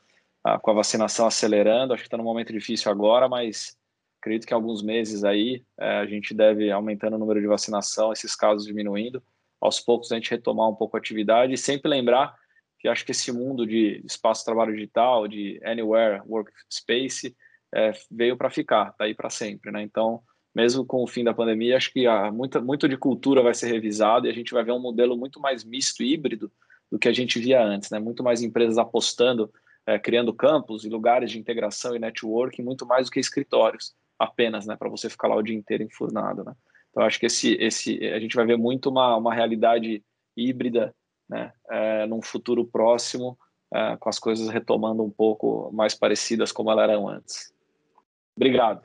a, 0.44 0.60
com 0.60 0.72
a 0.72 0.74
vacinação 0.74 1.26
acelerando. 1.26 1.94
Acho 1.94 2.04
que 2.04 2.08
está 2.08 2.18
num 2.18 2.24
momento 2.24 2.52
difícil 2.52 2.92
agora, 2.92 3.30
mas 3.30 3.78
acredito 4.20 4.48
que 4.48 4.54
alguns 4.54 4.82
meses 4.82 5.24
aí 5.24 5.64
é, 5.80 5.98
a 5.98 6.06
gente 6.06 6.34
deve 6.34 6.72
aumentando 6.72 7.16
o 7.16 7.20
número 7.20 7.40
de 7.40 7.48
vacinação, 7.48 8.12
esses 8.12 8.36
casos 8.36 8.66
diminuindo. 8.66 9.22
Aos 9.62 9.80
poucos 9.80 10.12
a 10.12 10.16
gente 10.16 10.32
retomar 10.32 10.70
um 10.70 10.76
pouco 10.76 10.98
a 10.98 11.00
atividade 11.00 11.54
e 11.54 11.58
sempre 11.58 11.90
lembrar 11.90 12.36
que 12.80 12.88
acho 12.88 13.06
que 13.06 13.12
esse 13.12 13.32
mundo 13.32 13.66
de 13.66 14.02
espaço 14.06 14.42
de 14.42 14.46
trabalho 14.46 14.74
digital, 14.74 15.28
de 15.28 15.60
anywhere 15.64 16.22
workspace, 16.28 17.36
é, 17.76 17.92
veio 18.10 18.38
para 18.38 18.50
ficar, 18.50 18.94
tá 18.94 19.04
aí 19.04 19.14
para 19.14 19.30
sempre, 19.30 19.70
né? 19.70 19.82
Então, 19.84 20.22
mesmo 20.56 20.86
com 20.86 21.04
o 21.04 21.08
fim 21.08 21.26
da 21.26 21.34
pandemia, 21.34 21.76
acho 21.76 21.92
que 21.92 22.06
muita, 22.32 22.62
muito 22.62 22.88
de 22.88 22.96
cultura 22.96 23.44
vai 23.44 23.54
ser 23.54 23.68
revisado 23.68 24.26
e 24.26 24.30
a 24.30 24.34
gente 24.34 24.54
vai 24.54 24.64
ver 24.64 24.72
um 24.72 24.80
modelo 24.80 25.18
muito 25.18 25.42
mais 25.42 25.66
misto 25.66 26.02
e 26.02 26.14
híbrido 26.14 26.50
do 26.90 26.98
que 26.98 27.10
a 27.10 27.14
gente 27.14 27.38
via 27.38 27.62
antes, 27.62 27.90
né? 27.90 28.00
Muito 28.00 28.24
mais 28.24 28.42
empresas 28.42 28.78
apostando, 28.78 29.52
é, 29.86 30.00
criando 30.00 30.34
campos 30.34 30.86
e 30.86 30.90
lugares 30.90 31.30
de 31.30 31.38
integração 31.38 31.94
e 31.94 32.00
networking, 32.00 32.64
muito 32.64 32.86
mais 32.86 33.08
do 33.08 33.12
que 33.12 33.20
escritórios 33.20 33.94
apenas, 34.18 34.66
né? 34.66 34.78
Para 34.78 34.90
você 34.90 35.10
ficar 35.10 35.28
lá 35.28 35.36
o 35.36 35.44
dia 35.44 35.56
inteiro 35.56 35.84
enfurnado, 35.84 36.46
né? 36.46 36.54
Então, 36.90 37.04
acho 37.04 37.20
que 37.20 37.26
esse, 37.26 37.56
esse, 37.56 38.00
a 38.08 38.20
gente 38.22 38.38
vai 38.38 38.46
ver 38.46 38.58
muito 38.58 38.90
uma, 38.90 39.18
uma 39.18 39.34
realidade 39.34 40.02
híbrida, 40.38 40.96
né? 41.28 41.52
É, 41.70 42.06
num 42.06 42.22
futuro 42.22 42.66
próximo, 42.66 43.38
é, 43.74 43.98
com 43.98 44.08
as 44.08 44.18
coisas 44.18 44.48
retomando 44.48 45.04
um 45.04 45.12
pouco 45.12 45.70
mais 45.74 45.94
parecidas 45.94 46.54
como 46.54 46.72
elas 46.72 46.90
eram 46.90 47.10
antes. 47.10 47.55
Obrigado. 48.36 48.84